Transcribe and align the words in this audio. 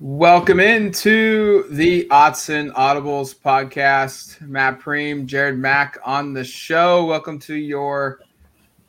Welcome 0.00 0.60
into 0.60 1.64
the 1.70 2.06
Autzen 2.12 2.72
Audibles 2.74 3.34
podcast. 3.34 4.40
Matt 4.40 4.78
Prehm, 4.78 5.26
Jared 5.26 5.58
Mack 5.58 5.98
on 6.04 6.32
the 6.32 6.44
show. 6.44 7.04
Welcome 7.04 7.40
to 7.40 7.56
your 7.56 8.20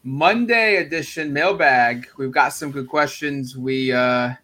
Monday 0.03 0.75
edition 0.75 1.33
mailbag. 1.33 2.07
We've 2.19 2.29
got 2.29 2.49
some 2.49 2.69
good 2.69 2.87
questions. 2.87 3.57
We 3.57 3.91
uh, 3.91 4.35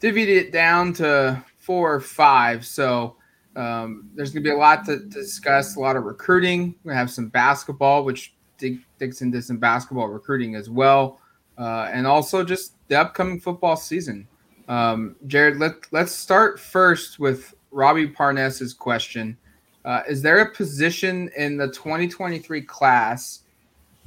divvied 0.00 0.28
it 0.28 0.50
down 0.50 0.94
to 0.94 1.44
four 1.58 1.92
or 1.94 2.00
five. 2.00 2.64
So 2.64 3.16
um, 3.54 4.08
there's 4.14 4.30
going 4.30 4.42
to 4.42 4.48
be 4.48 4.54
a 4.54 4.58
lot 4.58 4.86
to, 4.86 4.98
to, 4.98 5.04
discuss, 5.04 5.76
a 5.76 5.80
lot 5.80 5.96
of 5.96 6.04
recruiting. 6.04 6.74
We 6.84 6.94
have 6.94 7.10
some 7.10 7.28
basketball, 7.28 8.06
which 8.06 8.34
dig, 8.56 8.80
digs 8.98 9.20
into 9.20 9.42
some 9.42 9.58
basketball 9.58 10.08
recruiting 10.08 10.54
as 10.54 10.70
well. 10.70 11.20
Uh, 11.58 11.90
and 11.92 12.06
also 12.06 12.42
just 12.42 12.76
the 12.88 12.98
upcoming 12.98 13.38
football 13.38 13.76
season. 13.76 14.26
Um, 14.72 15.16
Jared, 15.26 15.58
let, 15.58 15.74
let's 15.90 16.12
start 16.12 16.58
first 16.58 17.18
with 17.18 17.52
Robbie 17.72 18.08
Parness's 18.08 18.72
question. 18.72 19.36
Uh, 19.84 20.00
is 20.08 20.22
there 20.22 20.38
a 20.38 20.50
position 20.50 21.30
in 21.36 21.58
the 21.58 21.66
2023 21.68 22.62
class 22.62 23.40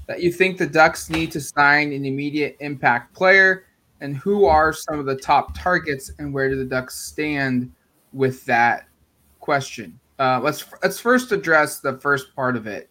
that 0.08 0.24
you 0.24 0.32
think 0.32 0.58
the 0.58 0.66
Ducks 0.66 1.08
need 1.12 1.32
to 1.34 1.40
sign 1.40 1.94
an 1.94 2.04
immediate 2.04 2.58
impact 2.62 3.14
player? 3.14 3.66
And 4.02 4.18
who 4.18 4.46
are 4.46 4.74
some 4.74 4.98
of 4.98 5.06
the 5.06 5.16
top 5.16 5.56
targets, 5.56 6.12
and 6.18 6.34
where 6.34 6.50
do 6.50 6.56
the 6.56 6.66
Ducks 6.66 6.96
stand 6.96 7.72
with 8.12 8.44
that 8.46 8.88
question? 9.40 10.00
Uh, 10.18 10.40
let's 10.42 10.66
let's 10.82 11.00
first 11.00 11.32
address 11.32 11.80
the 11.80 12.00
first 12.00 12.36
part 12.36 12.56
of 12.56 12.66
it. 12.66 12.90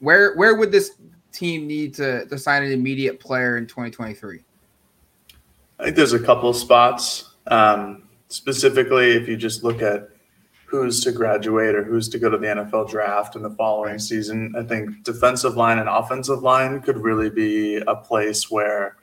Where 0.00 0.34
where 0.34 0.56
would 0.56 0.72
this 0.72 0.96
team 1.30 1.68
need 1.68 1.94
to, 1.94 2.26
to 2.26 2.36
sign 2.36 2.64
an 2.64 2.72
immediate 2.72 3.20
player 3.20 3.56
in 3.56 3.68
2023? 3.68 4.40
I 5.78 5.84
think 5.84 5.96
there's 5.96 6.12
a 6.12 6.18
couple 6.18 6.52
spots. 6.52 7.34
Um, 7.46 8.08
specifically, 8.28 9.12
if 9.12 9.28
you 9.28 9.36
just 9.36 9.62
look 9.62 9.80
at 9.82 10.10
who's 10.66 11.02
to 11.04 11.12
graduate 11.12 11.74
or 11.74 11.82
who's 11.82 12.08
to 12.10 12.18
go 12.18 12.28
to 12.28 12.36
the 12.36 12.46
NFL 12.46 12.90
draft 12.90 13.36
in 13.36 13.42
the 13.42 13.50
following 13.50 13.98
season, 13.98 14.54
I 14.56 14.62
think 14.62 15.02
defensive 15.02 15.56
line 15.56 15.78
and 15.78 15.88
offensive 15.88 16.42
line 16.42 16.80
could 16.82 16.98
really 16.98 17.30
be 17.30 17.76
a 17.76 17.94
place 17.94 18.50
where 18.50 18.96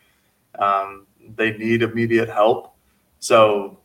um, 0.59 1.07
they 1.35 1.57
need 1.57 1.81
immediate 1.81 2.29
help. 2.29 2.75
So, 3.19 3.79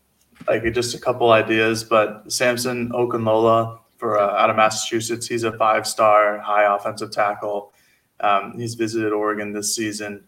like 0.47 0.63
just 0.75 0.95
a 0.95 0.99
couple 0.99 1.31
ideas, 1.33 1.85
but 1.85 2.31
Samson 2.31 2.91
Okunlola 2.91 3.79
for 3.97 4.19
uh, 4.19 4.43
out 4.43 4.51
of 4.51 4.57
Massachusetts, 4.57 5.27
he's 5.27 5.45
a 5.45 5.53
five-star 5.53 6.39
high 6.39 6.75
offensive 6.75 7.13
tackle. 7.13 7.73
Um, 8.21 8.55
he's 8.57 8.75
visited 8.75 9.13
Oregon 9.13 9.53
this 9.53 9.75
season. 9.75 10.25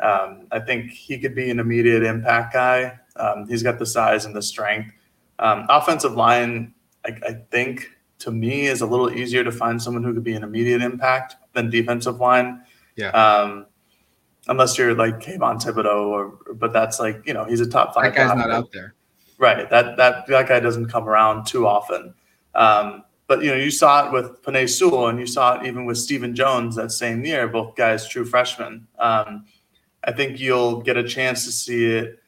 Um, 0.00 0.46
I 0.50 0.60
think 0.60 0.90
he 0.90 1.18
could 1.18 1.34
be 1.34 1.50
an 1.50 1.58
immediate 1.58 2.02
impact 2.02 2.52
guy. 2.52 2.98
Um, 3.16 3.48
he's 3.48 3.62
got 3.62 3.78
the 3.78 3.86
size 3.86 4.26
and 4.26 4.36
the 4.36 4.42
strength. 4.42 4.92
Um, 5.38 5.66
offensive 5.68 6.14
line, 6.14 6.74
I, 7.04 7.18
I, 7.26 7.32
think 7.50 7.90
to 8.18 8.30
me 8.30 8.66
is 8.66 8.80
a 8.80 8.86
little 8.86 9.10
easier 9.10 9.44
to 9.44 9.52
find 9.52 9.80
someone 9.80 10.02
who 10.02 10.14
could 10.14 10.24
be 10.24 10.34
an 10.34 10.42
immediate 10.42 10.82
impact 10.82 11.36
than 11.52 11.70
defensive 11.70 12.20
line. 12.20 12.62
Yeah. 12.96 13.10
Um, 13.10 13.66
unless 14.48 14.78
you're 14.78 14.94
like 14.94 15.20
Kayvon 15.20 15.62
Thibodeaux, 15.62 16.06
or 16.06 16.38
but 16.54 16.72
that's 16.72 17.00
like 17.00 17.22
you 17.26 17.34
know 17.34 17.44
he's 17.44 17.60
a 17.60 17.68
top 17.68 17.94
five. 17.94 18.14
That 18.14 18.28
guy's 18.28 18.36
not 18.36 18.50
out 18.50 18.72
there. 18.72 18.94
Right. 19.38 19.68
That 19.68 19.96
that 19.96 20.26
that 20.26 20.48
guy 20.48 20.60
doesn't 20.60 20.88
come 20.88 21.08
around 21.08 21.46
too 21.46 21.66
often. 21.66 22.14
Um, 22.54 23.04
but 23.26 23.42
you 23.42 23.50
know, 23.50 23.56
you 23.56 23.70
saw 23.70 24.06
it 24.06 24.12
with 24.12 24.42
Penei 24.42 24.68
Sewell, 24.68 25.08
and 25.08 25.18
you 25.18 25.26
saw 25.26 25.60
it 25.60 25.66
even 25.66 25.84
with 25.84 25.98
Stephen 25.98 26.34
Jones 26.34 26.76
that 26.76 26.92
same 26.92 27.24
year. 27.24 27.48
Both 27.48 27.74
guys, 27.74 28.08
true 28.08 28.24
freshmen. 28.24 28.86
Um, 28.98 29.46
I 30.06 30.12
think 30.12 30.38
you'll 30.38 30.80
get 30.80 30.96
a 30.96 31.04
chance 31.04 31.44
to 31.44 31.52
see 31.52 31.86
it 31.86 32.20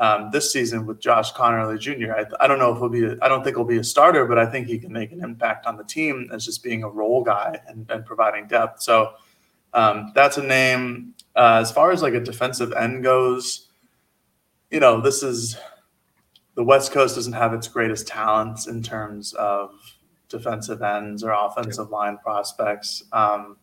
um, 0.00 0.30
this 0.30 0.52
season 0.52 0.86
with 0.86 1.00
Josh 1.00 1.32
Conerly 1.32 1.78
Jr. 1.78 2.12
I, 2.12 2.44
I 2.44 2.48
don't 2.48 2.58
know 2.58 2.72
if 2.72 2.78
he'll 2.78 2.88
be. 2.88 3.20
I 3.20 3.28
don't 3.28 3.44
think 3.44 3.56
he'll 3.56 3.64
be 3.64 3.78
a 3.78 3.84
starter, 3.84 4.26
but 4.26 4.38
I 4.38 4.46
think 4.46 4.66
he 4.66 4.78
can 4.78 4.92
make 4.92 5.12
an 5.12 5.22
impact 5.22 5.66
on 5.66 5.76
the 5.76 5.84
team 5.84 6.28
as 6.32 6.44
just 6.44 6.62
being 6.62 6.82
a 6.82 6.88
role 6.88 7.22
guy 7.22 7.60
and, 7.68 7.88
and 7.90 8.04
providing 8.04 8.46
depth. 8.46 8.82
So 8.82 9.12
um, 9.72 10.12
that's 10.14 10.38
a 10.38 10.42
name. 10.42 11.14
Uh, 11.34 11.58
as 11.60 11.70
far 11.70 11.92
as 11.92 12.02
like 12.02 12.14
a 12.14 12.20
defensive 12.20 12.72
end 12.72 13.02
goes, 13.02 13.68
you 14.70 14.80
know, 14.80 15.00
this 15.00 15.22
is 15.22 15.56
the 16.54 16.64
West 16.64 16.92
Coast 16.92 17.14
doesn't 17.14 17.34
have 17.34 17.52
its 17.52 17.68
greatest 17.68 18.06
talents 18.06 18.66
in 18.66 18.82
terms 18.82 19.34
of 19.34 19.70
defensive 20.28 20.82
ends 20.82 21.22
or 21.22 21.32
offensive 21.32 21.88
yeah. 21.90 21.96
line 21.96 22.18
prospects. 22.18 23.04
Um, 23.12 23.58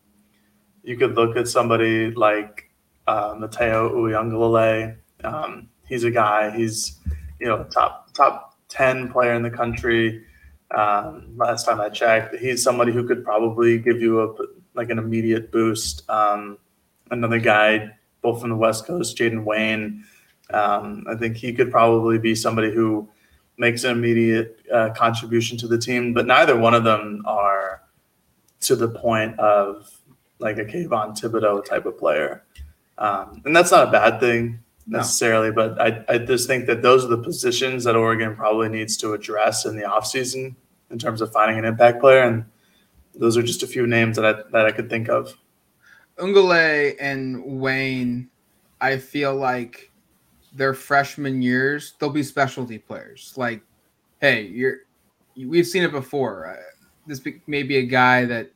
you 0.82 0.96
could 0.96 1.14
look 1.14 1.36
at 1.36 1.48
somebody 1.48 2.12
like 2.12 2.70
uh, 3.06 3.34
Matayo 3.34 3.92
Uiagalelei. 3.92 4.96
Um, 5.22 5.68
he's 5.86 6.04
a 6.04 6.10
guy. 6.10 6.50
He's 6.56 6.98
you 7.40 7.46
know 7.46 7.64
top 7.64 8.12
top 8.14 8.56
ten 8.68 9.10
player 9.10 9.34
in 9.34 9.42
the 9.42 9.50
country. 9.50 10.24
Um, 10.70 11.34
last 11.36 11.66
time 11.66 11.80
I 11.80 11.88
checked, 11.88 12.36
he's 12.36 12.62
somebody 12.62 12.92
who 12.92 13.06
could 13.06 13.24
probably 13.24 13.78
give 13.78 14.00
you 14.00 14.22
a 14.22 14.34
like 14.74 14.90
an 14.90 14.98
immediate 14.98 15.52
boost. 15.52 16.08
Um, 16.10 16.58
another 17.10 17.38
guy, 17.38 17.90
both 18.22 18.40
from 18.40 18.50
the 18.50 18.56
West 18.56 18.86
Coast, 18.86 19.16
Jayden 19.16 19.44
Wayne. 19.44 20.04
Um, 20.50 21.06
I 21.08 21.14
think 21.14 21.36
he 21.36 21.52
could 21.52 21.70
probably 21.70 22.18
be 22.18 22.34
somebody 22.34 22.72
who 22.72 23.08
makes 23.56 23.84
an 23.84 23.92
immediate 23.92 24.58
uh, 24.72 24.90
contribution 24.90 25.56
to 25.58 25.68
the 25.68 25.78
team, 25.78 26.12
but 26.12 26.26
neither 26.26 26.56
one 26.56 26.74
of 26.74 26.84
them 26.84 27.22
are 27.24 27.82
to 28.60 28.74
the 28.74 28.88
point 28.88 29.38
of 29.38 29.90
like 30.38 30.58
a 30.58 30.64
Kayvon 30.64 31.18
Thibodeaux 31.18 31.64
type 31.64 31.86
of 31.86 31.98
player. 31.98 32.42
Um, 32.98 33.42
and 33.44 33.54
that's 33.54 33.70
not 33.70 33.88
a 33.88 33.90
bad 33.90 34.20
thing 34.20 34.60
necessarily, 34.86 35.50
no. 35.50 35.54
but 35.54 35.80
I, 35.80 36.04
I 36.08 36.18
just 36.18 36.46
think 36.46 36.66
that 36.66 36.82
those 36.82 37.04
are 37.04 37.08
the 37.08 37.18
positions 37.18 37.84
that 37.84 37.96
Oregon 37.96 38.36
probably 38.36 38.68
needs 38.68 38.96
to 38.98 39.12
address 39.14 39.64
in 39.64 39.76
the 39.76 39.82
offseason 39.82 40.54
in 40.90 40.98
terms 40.98 41.20
of 41.20 41.32
finding 41.32 41.58
an 41.58 41.64
impact 41.64 42.00
player. 42.00 42.22
And 42.22 42.44
those 43.14 43.36
are 43.36 43.42
just 43.42 43.62
a 43.62 43.66
few 43.66 43.86
names 43.86 44.16
that 44.16 44.24
I, 44.24 44.42
that 44.52 44.66
I 44.66 44.72
could 44.72 44.88
think 44.88 45.08
of. 45.08 45.34
Ungale 46.18 46.94
and 47.00 47.60
Wayne, 47.60 48.28
I 48.80 48.98
feel 48.98 49.34
like 49.34 49.90
their 50.52 50.74
freshman 50.74 51.42
years, 51.42 51.94
they'll 51.98 52.10
be 52.10 52.22
specialty 52.22 52.78
players. 52.78 53.34
Like, 53.36 53.62
hey, 54.20 54.42
you're 54.42 54.78
we've 55.36 55.66
seen 55.66 55.82
it 55.82 55.90
before. 55.90 56.48
Uh, 56.48 56.62
this 57.06 57.20
may 57.46 57.62
be 57.62 57.78
a 57.78 57.86
guy 57.86 58.24
that 58.24 58.50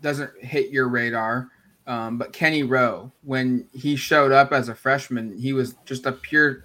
doesn't 0.00 0.30
hit 0.42 0.70
your 0.70 0.88
radar, 0.88 1.50
um, 1.86 2.18
but 2.18 2.32
Kenny 2.32 2.62
Rowe, 2.62 3.10
when 3.22 3.68
he 3.72 3.96
showed 3.96 4.32
up 4.32 4.52
as 4.52 4.68
a 4.68 4.74
freshman, 4.74 5.36
he 5.36 5.52
was 5.52 5.74
just 5.84 6.06
a 6.06 6.12
pure 6.12 6.64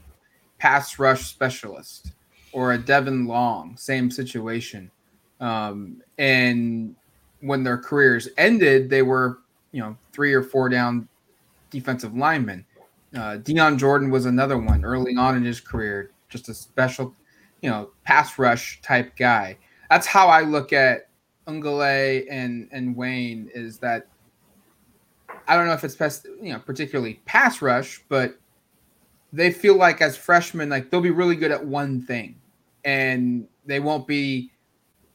pass 0.59 0.99
rush 0.99 1.25
specialist, 1.27 2.11
or 2.51 2.73
a 2.73 2.77
Devin 2.77 3.25
Long, 3.25 3.75
same 3.77 4.11
situation. 4.11 4.91
Um, 5.39 6.01
and 6.17 6.95
when 7.41 7.63
their 7.63 7.77
careers 7.77 8.29
ended, 8.37 8.89
they 8.89 9.01
were 9.01 9.39
you 9.71 9.81
know 9.81 9.97
three 10.13 10.33
or 10.33 10.43
four 10.43 10.69
down 10.69 11.07
defensive 11.69 12.15
linemen. 12.15 12.65
Uh, 13.15 13.37
Dion 13.37 13.77
Jordan 13.77 14.09
was 14.09 14.25
another 14.25 14.57
one 14.57 14.85
early 14.85 15.15
on 15.15 15.35
in 15.35 15.43
his 15.43 15.59
career, 15.59 16.11
just 16.29 16.49
a 16.49 16.53
special, 16.53 17.13
you 17.61 17.69
know, 17.69 17.89
pass 18.03 18.37
rush 18.37 18.81
type 18.81 19.15
guy. 19.15 19.57
That's 19.89 20.05
how 20.05 20.27
I 20.27 20.41
look 20.41 20.73
at 20.73 21.09
Ungale 21.47 22.25
and 22.29 22.67
and 22.71 22.95
Wayne. 22.95 23.49
Is 23.55 23.79
that 23.79 24.07
I 25.47 25.55
don't 25.55 25.67
know 25.67 25.73
if 25.73 25.83
it's 25.83 25.95
best, 25.95 26.25
you 26.41 26.53
know, 26.53 26.59
particularly 26.59 27.21
pass 27.25 27.61
rush, 27.61 28.01
but 28.09 28.37
they 29.33 29.51
feel 29.51 29.75
like 29.75 30.01
as 30.01 30.17
freshmen, 30.17 30.69
like 30.69 30.89
they'll 30.89 31.01
be 31.01 31.11
really 31.11 31.35
good 31.35 31.51
at 31.51 31.65
one 31.65 32.01
thing. 32.01 32.35
and 32.85 33.47
they 33.65 33.79
won't 33.81 34.07
be 34.07 34.49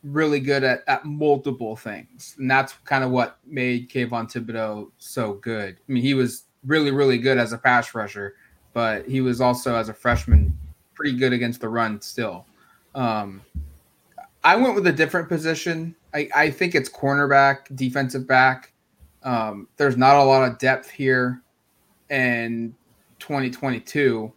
really 0.04 0.40
good 0.40 0.62
at, 0.62 0.82
at 0.88 1.04
multiple 1.06 1.74
things. 1.74 2.34
And 2.38 2.50
that's 2.50 2.74
kind 2.84 3.02
of 3.02 3.10
what 3.10 3.38
made 3.46 3.88
Kayvon 3.90 4.30
Thibodeaux 4.30 4.90
so 4.98 5.34
good. 5.34 5.78
I 5.88 5.92
mean, 5.92 6.02
he 6.02 6.12
was 6.14 6.44
really, 6.66 6.90
really 6.90 7.16
good 7.18 7.38
as 7.38 7.52
a 7.52 7.58
pass 7.58 7.94
rusher, 7.94 8.34
but 8.74 9.06
he 9.08 9.22
was 9.22 9.40
also 9.40 9.74
as 9.74 9.88
a 9.88 9.94
freshman 9.94 10.56
pretty 10.94 11.16
good 11.16 11.32
against 11.32 11.62
the 11.62 11.68
run 11.68 12.00
still. 12.02 12.44
Um, 12.94 13.40
I 14.44 14.56
went 14.56 14.74
with 14.74 14.86
a 14.86 14.92
different 14.92 15.28
position. 15.28 15.94
I, 16.12 16.28
I 16.34 16.50
think 16.50 16.74
it's 16.74 16.90
cornerback, 16.90 17.74
defensive 17.74 18.26
back. 18.26 18.71
Um, 19.24 19.68
there's 19.76 19.96
not 19.96 20.16
a 20.16 20.24
lot 20.24 20.48
of 20.48 20.58
depth 20.58 20.90
here 20.90 21.42
in 22.10 22.74
2022, 23.18 24.32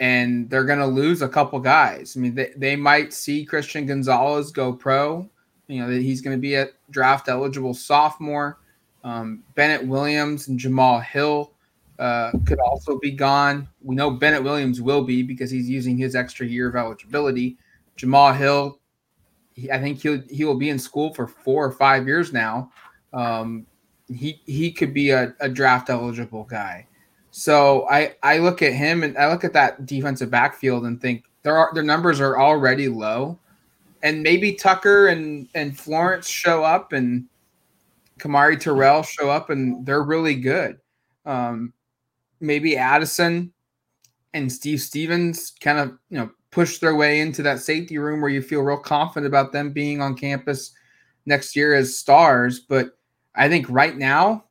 and 0.00 0.50
they're 0.50 0.64
going 0.64 0.78
to 0.78 0.86
lose 0.86 1.22
a 1.22 1.28
couple 1.28 1.58
guys. 1.60 2.16
I 2.16 2.20
mean, 2.20 2.34
they, 2.34 2.52
they 2.56 2.76
might 2.76 3.12
see 3.12 3.44
Christian 3.44 3.86
Gonzalez 3.86 4.50
go 4.50 4.72
pro. 4.72 5.28
You 5.66 5.80
know, 5.80 5.90
that 5.90 6.02
he's 6.02 6.20
going 6.20 6.36
to 6.36 6.40
be 6.40 6.56
a 6.56 6.68
draft 6.90 7.28
eligible 7.28 7.72
sophomore. 7.72 8.58
Um, 9.02 9.42
Bennett 9.54 9.86
Williams 9.86 10.48
and 10.48 10.58
Jamal 10.58 11.00
Hill 11.00 11.54
uh, 11.98 12.32
could 12.44 12.58
also 12.58 12.98
be 12.98 13.12
gone. 13.12 13.68
We 13.82 13.94
know 13.94 14.10
Bennett 14.10 14.42
Williams 14.42 14.82
will 14.82 15.04
be 15.04 15.22
because 15.22 15.50
he's 15.50 15.68
using 15.68 15.96
his 15.96 16.14
extra 16.14 16.46
year 16.46 16.68
of 16.68 16.76
eligibility. 16.76 17.56
Jamal 17.96 18.32
Hill, 18.32 18.80
he, 19.54 19.70
I 19.70 19.78
think 19.78 20.02
he'll 20.02 20.22
he 20.28 20.44
will 20.44 20.58
be 20.58 20.70
in 20.70 20.78
school 20.78 21.14
for 21.14 21.26
four 21.26 21.64
or 21.64 21.72
five 21.72 22.06
years 22.06 22.32
now. 22.32 22.72
Um, 23.12 23.66
he 24.14 24.40
he 24.46 24.70
could 24.70 24.94
be 24.94 25.10
a, 25.10 25.34
a 25.40 25.48
draft 25.48 25.90
eligible 25.90 26.44
guy. 26.44 26.86
So 27.30 27.86
I 27.88 28.14
I 28.22 28.38
look 28.38 28.62
at 28.62 28.72
him 28.72 29.02
and 29.02 29.16
I 29.18 29.30
look 29.30 29.44
at 29.44 29.52
that 29.54 29.86
defensive 29.86 30.30
backfield 30.30 30.84
and 30.84 31.00
think 31.00 31.24
there 31.42 31.56
are 31.56 31.70
their 31.74 31.82
numbers 31.82 32.20
are 32.20 32.38
already 32.38 32.88
low, 32.88 33.38
and 34.02 34.22
maybe 34.22 34.52
Tucker 34.52 35.08
and 35.08 35.48
and 35.54 35.78
Florence 35.78 36.28
show 36.28 36.62
up 36.62 36.92
and 36.92 37.26
Kamari 38.18 38.58
Terrell 38.58 39.02
show 39.02 39.30
up 39.30 39.50
and 39.50 39.84
they're 39.84 40.02
really 40.02 40.36
good. 40.36 40.78
Um, 41.26 41.72
maybe 42.40 42.76
Addison 42.76 43.52
and 44.32 44.52
Steve 44.52 44.80
Stephens 44.80 45.52
kind 45.60 45.78
of 45.78 45.88
you 46.10 46.18
know 46.18 46.30
push 46.50 46.78
their 46.78 46.94
way 46.94 47.20
into 47.20 47.42
that 47.42 47.58
safety 47.58 47.98
room 47.98 48.20
where 48.20 48.30
you 48.30 48.40
feel 48.40 48.60
real 48.60 48.76
confident 48.76 49.26
about 49.26 49.50
them 49.50 49.72
being 49.72 50.00
on 50.00 50.16
campus 50.16 50.72
next 51.26 51.56
year 51.56 51.74
as 51.74 51.98
stars. 51.98 52.60
But 52.60 52.96
I 53.34 53.48
think 53.48 53.66
right 53.68 53.96
now, 53.96 54.44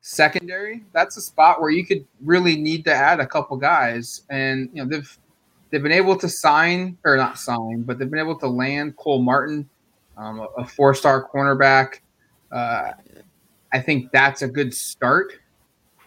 secondary, 0.00 0.84
that's 0.92 1.16
a 1.16 1.20
spot 1.20 1.60
where 1.60 1.70
you 1.70 1.86
could 1.86 2.06
really 2.22 2.56
need 2.56 2.84
to 2.84 2.94
add 2.94 3.20
a 3.20 3.26
couple 3.26 3.56
guys. 3.56 4.22
And 4.30 4.68
you 4.72 4.82
know, 4.82 4.88
they've 4.88 5.18
they've 5.70 5.82
been 5.82 5.92
able 5.92 6.16
to 6.16 6.28
sign 6.28 6.98
or 7.04 7.16
not 7.16 7.38
sign, 7.38 7.82
but 7.82 7.98
they've 7.98 8.10
been 8.10 8.20
able 8.20 8.38
to 8.40 8.48
land 8.48 8.96
Cole 8.96 9.22
Martin, 9.22 9.68
um, 10.16 10.40
a, 10.40 10.44
a 10.58 10.66
four-star 10.66 11.28
cornerback. 11.28 12.00
Uh, 12.52 12.92
I 13.72 13.80
think 13.80 14.12
that's 14.12 14.42
a 14.42 14.48
good 14.48 14.72
start. 14.72 15.32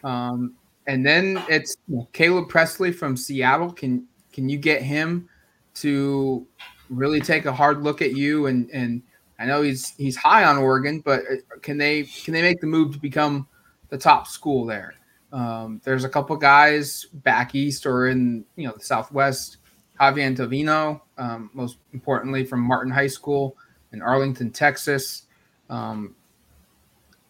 Um, 0.03 0.53
and 0.87 1.05
then 1.05 1.43
it's 1.49 1.75
Caleb 2.13 2.47
Presley 2.47 2.91
from 2.91 3.17
Seattle. 3.17 3.71
Can 3.71 4.07
can 4.31 4.47
you 4.47 4.57
get 4.57 4.81
him 4.81 5.27
to 5.75 6.47
really 6.89 7.19
take 7.19 7.45
a 7.45 7.51
hard 7.51 7.83
look 7.83 8.01
at 8.01 8.15
you 8.15 8.45
and 8.47 8.69
and 8.71 9.01
I 9.39 9.45
know 9.45 9.61
he's 9.61 9.89
he's 9.97 10.15
high 10.15 10.45
on 10.45 10.57
Oregon, 10.57 11.01
but 11.03 11.21
uh, 11.21 11.59
can 11.61 11.77
they 11.77 12.03
can 12.03 12.33
they 12.33 12.41
make 12.41 12.59
the 12.59 12.67
move 12.67 12.93
to 12.93 12.99
become 12.99 13.47
the 13.89 13.97
top 13.97 14.27
school 14.27 14.65
there? 14.65 14.95
Um, 15.31 15.81
there's 15.83 16.03
a 16.03 16.09
couple 16.09 16.35
guys 16.37 17.05
back 17.13 17.53
east 17.53 17.85
or 17.85 18.07
in 18.07 18.45
you 18.55 18.67
know 18.67 18.73
the 18.77 18.83
Southwest. 18.83 19.57
Javien 19.99 20.37
Toviano, 20.37 21.01
um, 21.17 21.49
most 21.53 21.77
importantly 21.91 22.45
from 22.45 22.61
Martin 22.61 22.91
High 22.91 23.07
School 23.07 23.57
in 23.91 24.01
Arlington, 24.01 24.51
Texas. 24.51 25.23
Um, 25.71 26.15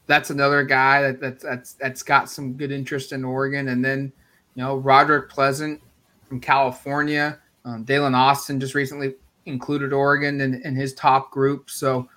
that's 0.05 0.31
another 0.31 0.63
guy 0.63 1.01
that, 1.01 1.19
that 1.21 1.39
that's 1.39 1.73
that's 1.73 2.03
got 2.03 2.29
some 2.29 2.53
good 2.53 2.71
interest 2.71 3.11
in 3.11 3.23
Oregon. 3.23 3.69
And 3.69 3.83
then 3.83 4.11
you 4.55 4.63
know 4.63 4.77
Roderick 4.77 5.29
Pleasant 5.29 5.81
from 6.27 6.39
California, 6.39 7.39
um, 7.65 7.85
Daylen 7.85 8.15
Austin 8.15 8.59
just 8.59 8.75
recently 8.75 9.15
included 9.47 9.93
Oregon 9.93 10.41
in, 10.41 10.61
in 10.63 10.75
his 10.75 10.93
top 10.93 11.31
group. 11.31 11.69
So 11.69 12.07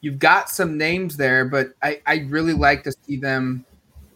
you've 0.00 0.18
got 0.18 0.48
some 0.48 0.78
names 0.78 1.16
there, 1.16 1.44
but 1.44 1.70
I, 1.82 2.00
I 2.06 2.26
really 2.28 2.52
like 2.52 2.84
to 2.84 2.92
see 2.92 3.16
them 3.16 3.64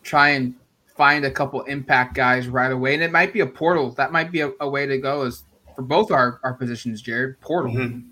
try 0.03 0.31
and 0.31 0.55
find 0.97 1.25
a 1.25 1.31
couple 1.31 1.63
impact 1.63 2.15
guys 2.15 2.49
right 2.49 2.71
away. 2.71 2.95
And 2.95 3.03
it 3.03 3.13
might 3.13 3.33
be 3.33 3.41
a 3.41 3.47
portal. 3.47 3.91
That 3.93 4.13
might 4.13 4.31
be 4.31 4.43
a, 4.43 4.53
a 4.61 4.69
way 4.69 4.87
to 4.87 4.99
go 4.99 5.23
is 5.23 5.45
for 5.75 5.83
both 5.83 6.11
our, 6.11 6.41
our 6.45 6.55
positions, 6.55 7.03
Jared. 7.03 7.41
Portal. 7.41 7.73
Mm-hmm. 7.73 8.09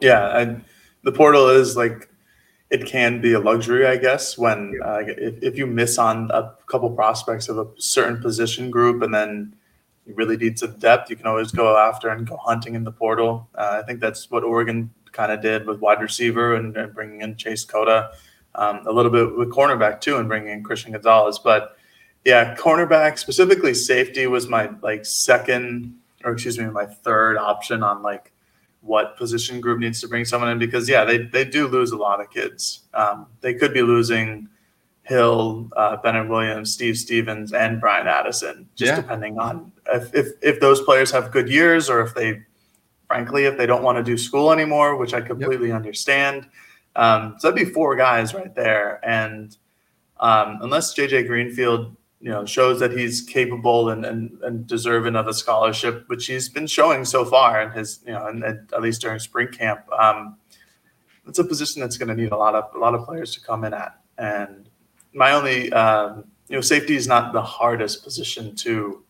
Yeah, 0.00 0.38
and 0.38 0.64
the 1.02 1.12
portal 1.12 1.48
is 1.48 1.76
like 1.76 2.08
it 2.70 2.86
can 2.86 3.20
be 3.20 3.32
a 3.32 3.40
luxury, 3.40 3.86
I 3.86 3.96
guess, 3.96 4.38
when 4.38 4.78
uh, 4.84 5.00
if, 5.06 5.42
if 5.42 5.58
you 5.58 5.66
miss 5.66 5.98
on 5.98 6.30
a 6.30 6.54
couple 6.66 6.88
prospects 6.90 7.48
of 7.48 7.58
a 7.58 7.66
certain 7.78 8.22
position 8.22 8.70
group 8.70 9.02
and 9.02 9.12
then 9.12 9.54
you 10.06 10.14
really 10.14 10.36
need 10.36 10.58
some 10.58 10.78
depth, 10.78 11.10
you 11.10 11.16
can 11.16 11.26
always 11.26 11.52
go 11.52 11.76
after 11.76 12.08
and 12.08 12.26
go 12.26 12.36
hunting 12.36 12.74
in 12.74 12.84
the 12.84 12.92
portal. 12.92 13.48
Uh, 13.54 13.80
I 13.82 13.86
think 13.86 14.00
that's 14.00 14.30
what 14.30 14.44
Oregon 14.44 14.90
kind 15.12 15.32
of 15.32 15.40
did 15.40 15.66
with 15.66 15.80
wide 15.80 16.00
receiver 16.00 16.54
and, 16.54 16.76
and 16.76 16.94
bringing 16.94 17.20
in 17.20 17.36
Chase 17.36 17.64
Cota, 17.64 18.10
um, 18.54 18.86
a 18.86 18.92
little 18.92 19.10
bit 19.10 19.36
with 19.36 19.50
cornerback 19.50 20.00
too, 20.00 20.16
and 20.16 20.28
bringing 20.28 20.52
in 20.52 20.62
Christian 20.62 20.92
Gonzalez. 20.92 21.38
But 21.38 21.76
yeah, 22.24 22.54
cornerback 22.56 23.18
specifically 23.18 23.74
safety 23.74 24.26
was 24.26 24.48
my 24.48 24.70
like 24.82 25.04
second 25.04 25.96
or 26.24 26.32
excuse 26.32 26.58
me, 26.58 26.66
my 26.66 26.86
third 26.86 27.36
option 27.36 27.82
on 27.82 28.02
like 28.02 28.32
what 28.82 29.16
position 29.16 29.60
group 29.60 29.78
needs 29.78 30.00
to 30.00 30.08
bring 30.08 30.24
someone 30.24 30.50
in 30.50 30.58
because 30.58 30.88
yeah, 30.88 31.04
they 31.04 31.18
they 31.18 31.44
do 31.44 31.66
lose 31.66 31.92
a 31.92 31.96
lot 31.96 32.20
of 32.20 32.30
kids. 32.30 32.82
Um, 32.94 33.26
they 33.40 33.54
could 33.54 33.72
be 33.72 33.82
losing 33.82 34.48
Hill, 35.10 35.68
uh, 35.76 35.96
Bennett 35.96 36.28
Williams, 36.28 36.72
Steve 36.72 36.96
Stephens, 36.96 37.52
and 37.52 37.80
Bryan 37.80 38.06
Addison, 38.06 38.68
just 38.76 38.90
yeah. 38.90 38.96
depending 38.96 39.38
on 39.40 39.72
if, 39.92 40.14
if 40.14 40.28
if 40.40 40.60
those 40.60 40.80
players 40.82 41.10
have 41.10 41.32
good 41.32 41.48
years 41.48 41.90
or 41.90 42.00
if 42.00 42.14
they, 42.14 42.40
frankly, 43.08 43.44
if 43.44 43.58
they 43.58 43.66
don't 43.66 43.82
want 43.82 43.98
to 43.98 44.04
do 44.04 44.16
school 44.16 44.52
anymore, 44.52 44.96
which 44.96 45.12
I 45.12 45.20
completely 45.20 45.68
yep. 45.68 45.76
understand. 45.76 46.48
Um, 46.94 47.34
so 47.38 47.50
that'd 47.50 47.66
be 47.66 47.72
four 47.72 47.96
guys 47.96 48.34
right 48.34 48.54
there, 48.54 49.00
and 49.04 49.56
um, 50.20 50.60
unless 50.62 50.94
JJ 50.94 51.26
Greenfield 51.26 51.96
you 52.20 52.30
know 52.30 52.46
shows 52.46 52.78
that 52.78 52.92
he's 52.92 53.22
capable 53.22 53.88
and, 53.88 54.04
and, 54.04 54.38
and 54.42 54.64
deserving 54.66 55.16
of 55.16 55.26
a 55.26 55.34
scholarship, 55.34 56.04
which 56.06 56.26
he's 56.26 56.48
been 56.48 56.68
showing 56.68 57.04
so 57.04 57.24
far 57.24 57.60
in 57.62 57.72
his 57.72 57.98
you 58.06 58.12
know 58.12 58.28
and, 58.28 58.44
at 58.44 58.80
least 58.80 59.00
during 59.00 59.18
spring 59.18 59.48
camp. 59.48 59.90
Um, 59.90 60.36
it's 61.26 61.40
a 61.40 61.44
position 61.44 61.80
that's 61.80 61.96
going 61.96 62.08
to 62.08 62.14
need 62.14 62.30
a 62.30 62.36
lot 62.36 62.54
of 62.54 62.72
a 62.76 62.78
lot 62.78 62.94
of 62.94 63.04
players 63.04 63.34
to 63.34 63.40
come 63.40 63.64
in 63.64 63.74
at. 63.74 63.98
And 64.18 64.69
my 65.12 65.32
only 65.32 65.72
um, 65.72 66.24
you 66.48 66.56
know 66.56 66.60
safety 66.60 66.96
is 66.96 67.06
not 67.06 67.32
the 67.32 67.42
hardest 67.42 68.04
position 68.04 68.54
to 68.56 69.02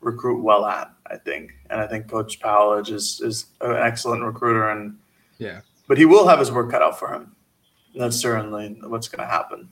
recruit 0.00 0.42
well 0.42 0.64
at. 0.66 0.90
I 1.06 1.16
think, 1.16 1.52
and 1.70 1.80
I 1.80 1.86
think 1.86 2.08
Coach 2.08 2.40
Powledge 2.40 2.90
is 2.90 3.20
is 3.20 3.46
an 3.60 3.76
excellent 3.76 4.22
recruiter, 4.22 4.70
and 4.70 4.96
yeah, 5.38 5.60
but 5.86 5.98
he 5.98 6.04
will 6.04 6.26
have 6.26 6.38
his 6.38 6.50
work 6.50 6.70
cut 6.70 6.82
out 6.82 6.98
for 6.98 7.12
him. 7.12 7.34
That's 7.94 8.16
certainly 8.16 8.76
what's 8.82 9.08
going 9.08 9.26
to 9.26 9.32
happen. 9.32 9.68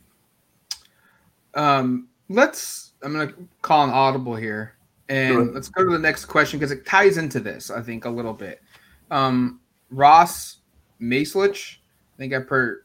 Um, 1.55 2.09
let's 2.29 2.93
I'm 3.03 3.13
gonna 3.13 3.33
call 3.63 3.85
an 3.85 3.91
audible 3.91 4.37
here, 4.37 4.75
and 5.09 5.55
let's 5.55 5.69
go 5.69 5.85
to 5.85 5.91
the 5.91 5.99
next 5.99 6.27
question 6.27 6.59
because 6.59 6.71
it 6.71 6.87
ties 6.87 7.19
into 7.19 7.41
this. 7.41 7.71
I 7.71 7.81
think 7.83 8.05
a 8.05 8.11
little 8.11 8.35
bit. 8.35 8.63
Um, 9.11 9.61
Ross 9.91 10.59
Macelich, 11.01 11.77
I 12.15 12.19
think 12.19 12.33
I 12.33 12.41
per- 12.41 12.85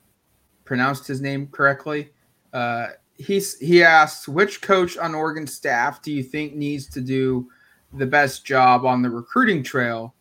pronounced 0.65 1.07
his 1.07 1.21
name 1.21 1.47
correctly. 1.47 2.11
Uh, 2.57 2.87
he's 3.17 3.59
he 3.59 3.83
asks 3.83 4.27
which 4.27 4.61
coach 4.63 4.97
on 4.97 5.13
Oregon 5.13 5.45
staff 5.45 6.01
do 6.01 6.11
you 6.11 6.23
think 6.23 6.55
needs 6.55 6.87
to 6.87 7.01
do 7.01 7.47
the 7.93 8.05
best 8.05 8.45
job 8.45 8.83
on 8.83 9.03
the 9.03 9.09
recruiting 9.11 9.61
trail 9.61 10.15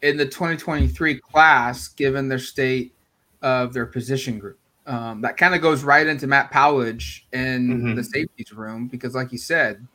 in 0.00 0.16
the 0.16 0.24
2023 0.24 1.20
class, 1.20 1.88
given 1.88 2.26
their 2.26 2.38
state 2.38 2.94
of 3.42 3.74
their 3.74 3.84
position 3.84 4.38
group. 4.38 4.58
Um, 4.86 5.20
that 5.20 5.36
kind 5.36 5.54
of 5.54 5.60
goes 5.60 5.84
right 5.84 6.06
into 6.06 6.26
Matt 6.26 6.50
Powledge 6.50 7.24
in 7.34 7.68
mm-hmm. 7.68 7.94
the 7.96 8.02
safeties 8.02 8.52
room 8.52 8.88
because, 8.88 9.14
like 9.14 9.30
you 9.30 9.38
said, 9.38 9.86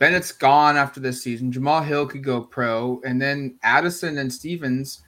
Bennett's 0.00 0.32
gone 0.32 0.76
after 0.76 0.98
this 0.98 1.22
season. 1.22 1.52
Jamal 1.52 1.82
Hill 1.82 2.06
could 2.06 2.24
go 2.24 2.40
pro, 2.40 3.00
and 3.06 3.22
then 3.22 3.56
Addison 3.62 4.18
and 4.18 4.32
Stephens, 4.32 5.02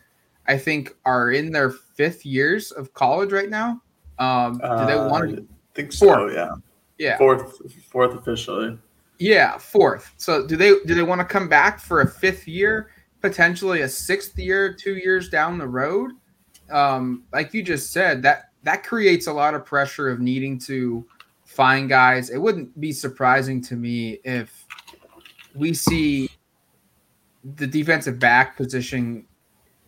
I 0.46 0.56
think, 0.56 0.94
are 1.04 1.32
in 1.32 1.50
their 1.50 1.70
fifth 1.70 2.24
years 2.24 2.70
of 2.70 2.94
college 2.94 3.32
right 3.32 3.50
now. 3.50 3.82
Um, 4.20 4.54
do 4.54 4.86
they 4.86 4.96
want 4.96 5.36
to? 5.36 5.48
I 5.74 5.76
think 5.76 5.92
so. 5.92 6.06
Fourth. 6.06 6.32
Yeah. 6.34 6.54
Yeah. 6.98 7.18
Fourth. 7.18 7.72
Fourth 7.90 8.14
officially. 8.14 8.78
Yeah, 9.18 9.58
fourth. 9.58 10.12
So 10.16 10.46
do 10.46 10.56
they 10.56 10.74
do 10.86 10.94
they 10.94 11.02
want 11.02 11.20
to 11.20 11.24
come 11.24 11.48
back 11.48 11.80
for 11.80 12.00
a 12.00 12.06
fifth 12.06 12.48
year, 12.48 12.90
potentially 13.20 13.82
a 13.82 13.88
sixth 13.88 14.38
year, 14.38 14.72
two 14.72 14.96
years 14.96 15.28
down 15.28 15.58
the 15.58 15.66
road? 15.66 16.12
Um, 16.70 17.24
like 17.32 17.54
you 17.54 17.62
just 17.62 17.92
said, 17.92 18.22
that 18.22 18.50
that 18.62 18.82
creates 18.84 19.26
a 19.26 19.32
lot 19.32 19.54
of 19.54 19.64
pressure 19.64 20.08
of 20.08 20.20
needing 20.20 20.58
to 20.60 21.04
find 21.44 21.88
guys. 21.88 22.30
It 22.30 22.38
wouldn't 22.38 22.78
be 22.80 22.92
surprising 22.92 23.60
to 23.62 23.76
me 23.76 24.20
if 24.24 24.66
we 25.54 25.74
see 25.74 26.28
the 27.56 27.66
defensive 27.66 28.18
back 28.18 28.56
position 28.56 29.26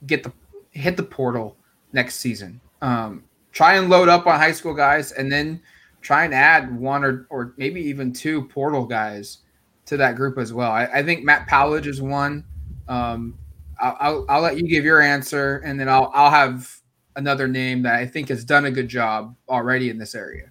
get 0.06 0.22
the 0.22 0.32
hit 0.70 0.96
the 0.96 1.02
portal 1.02 1.56
next 1.92 2.16
season. 2.16 2.60
Um, 2.82 3.24
try 3.52 3.74
and 3.74 3.88
load 3.88 4.08
up 4.08 4.26
on 4.26 4.38
high 4.38 4.52
school 4.52 4.74
guys, 4.74 5.12
and 5.12 5.32
then 5.32 5.60
try 6.06 6.24
and 6.24 6.32
add 6.32 6.78
one 6.78 7.02
or 7.02 7.26
or 7.30 7.52
maybe 7.56 7.80
even 7.80 8.12
two 8.12 8.46
portal 8.46 8.86
guys 8.86 9.38
to 9.86 9.96
that 9.96 10.14
group 10.14 10.38
as 10.38 10.52
well. 10.52 10.70
I, 10.70 10.84
I 10.86 11.02
think 11.02 11.24
Matt 11.24 11.48
Powledge 11.48 11.86
is 11.86 12.00
one. 12.00 12.44
Um, 12.86 13.36
I'll, 13.80 13.96
I'll, 14.00 14.26
I'll 14.28 14.40
let 14.40 14.56
you 14.56 14.68
give 14.68 14.84
your 14.84 15.00
answer, 15.00 15.60
and 15.64 15.80
then 15.80 15.88
I'll 15.88 16.12
I'll 16.14 16.30
have 16.30 16.80
another 17.16 17.48
name 17.48 17.82
that 17.82 17.96
I 17.96 18.06
think 18.06 18.28
has 18.28 18.44
done 18.44 18.66
a 18.66 18.70
good 18.70 18.88
job 18.88 19.34
already 19.48 19.90
in 19.90 19.98
this 19.98 20.14
area. 20.14 20.48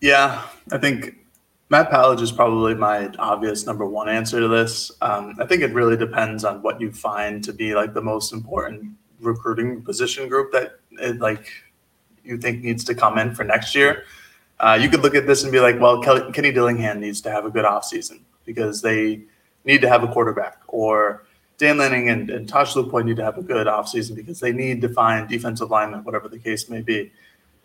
Yeah, 0.00 0.46
I 0.70 0.78
think 0.78 1.16
Matt 1.68 1.90
Powledge 1.90 2.20
is 2.20 2.30
probably 2.30 2.76
my 2.76 3.08
obvious 3.18 3.66
number 3.66 3.86
one 3.86 4.08
answer 4.08 4.38
to 4.38 4.46
this. 4.46 4.92
Um, 5.00 5.34
I 5.40 5.46
think 5.46 5.62
it 5.62 5.74
really 5.74 5.96
depends 5.96 6.44
on 6.44 6.62
what 6.62 6.80
you 6.80 6.92
find 6.92 7.42
to 7.42 7.52
be 7.52 7.74
like 7.74 7.92
the 7.92 8.02
most 8.02 8.32
important 8.32 8.92
recruiting 9.20 9.82
position 9.82 10.28
group 10.28 10.52
that 10.52 10.78
it, 10.92 11.18
like 11.18 11.50
you 12.24 12.38
think 12.38 12.62
needs 12.62 12.84
to 12.84 12.94
come 12.94 13.18
in 13.18 13.34
for 13.34 13.44
next 13.44 13.74
year. 13.74 14.04
Uh, 14.60 14.78
you 14.80 14.88
could 14.88 15.02
look 15.02 15.14
at 15.14 15.26
this 15.26 15.42
and 15.42 15.52
be 15.52 15.60
like, 15.60 15.80
well, 15.80 16.00
Kelly, 16.02 16.32
Kenny 16.32 16.52
Dillingham 16.52 17.00
needs 17.00 17.20
to 17.22 17.30
have 17.30 17.44
a 17.44 17.50
good 17.50 17.64
offseason 17.64 18.20
because 18.44 18.80
they 18.80 19.22
need 19.64 19.80
to 19.82 19.88
have 19.88 20.04
a 20.04 20.08
quarterback, 20.08 20.60
or 20.68 21.24
Dan 21.58 21.78
Lanning 21.78 22.08
and, 22.08 22.30
and 22.30 22.48
Tosh 22.48 22.74
Lupoi 22.74 23.04
need 23.04 23.16
to 23.16 23.24
have 23.24 23.38
a 23.38 23.42
good 23.42 23.66
offseason 23.66 24.14
because 24.14 24.40
they 24.40 24.52
need 24.52 24.80
to 24.82 24.88
find 24.88 25.28
defensive 25.28 25.70
linemen, 25.70 26.04
whatever 26.04 26.28
the 26.28 26.38
case 26.38 26.68
may 26.68 26.82
be. 26.82 27.12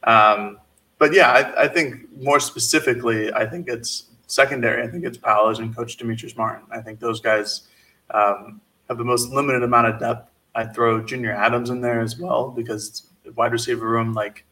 Um, 0.03 0.59
but 0.97 1.13
yeah, 1.13 1.31
I, 1.31 1.63
I, 1.63 1.67
think 1.67 2.09
more 2.21 2.39
specifically, 2.39 3.33
I 3.33 3.45
think 3.45 3.67
it's 3.67 4.05
secondary. 4.27 4.83
I 4.83 4.87
think 4.87 5.03
it's 5.03 5.17
Powledge 5.17 5.59
and 5.59 5.75
Coach 5.75 5.97
Demetrius 5.97 6.37
Martin. 6.37 6.65
I 6.71 6.81
think 6.81 6.99
those 6.99 7.19
guys 7.19 7.67
um, 8.11 8.61
have 8.87 8.97
the 8.97 9.03
most 9.03 9.29
limited 9.29 9.63
amount 9.63 9.87
of 9.87 9.99
depth. 9.99 10.29
I'd 10.55 10.73
throw 10.73 11.01
Junior 11.01 11.31
Adams 11.31 11.69
in 11.69 11.81
there 11.81 12.01
as 12.01 12.17
well 12.17 12.49
because 12.49 13.07
wide 13.35 13.51
receiver 13.51 13.87
room, 13.87 14.13
like 14.13 14.45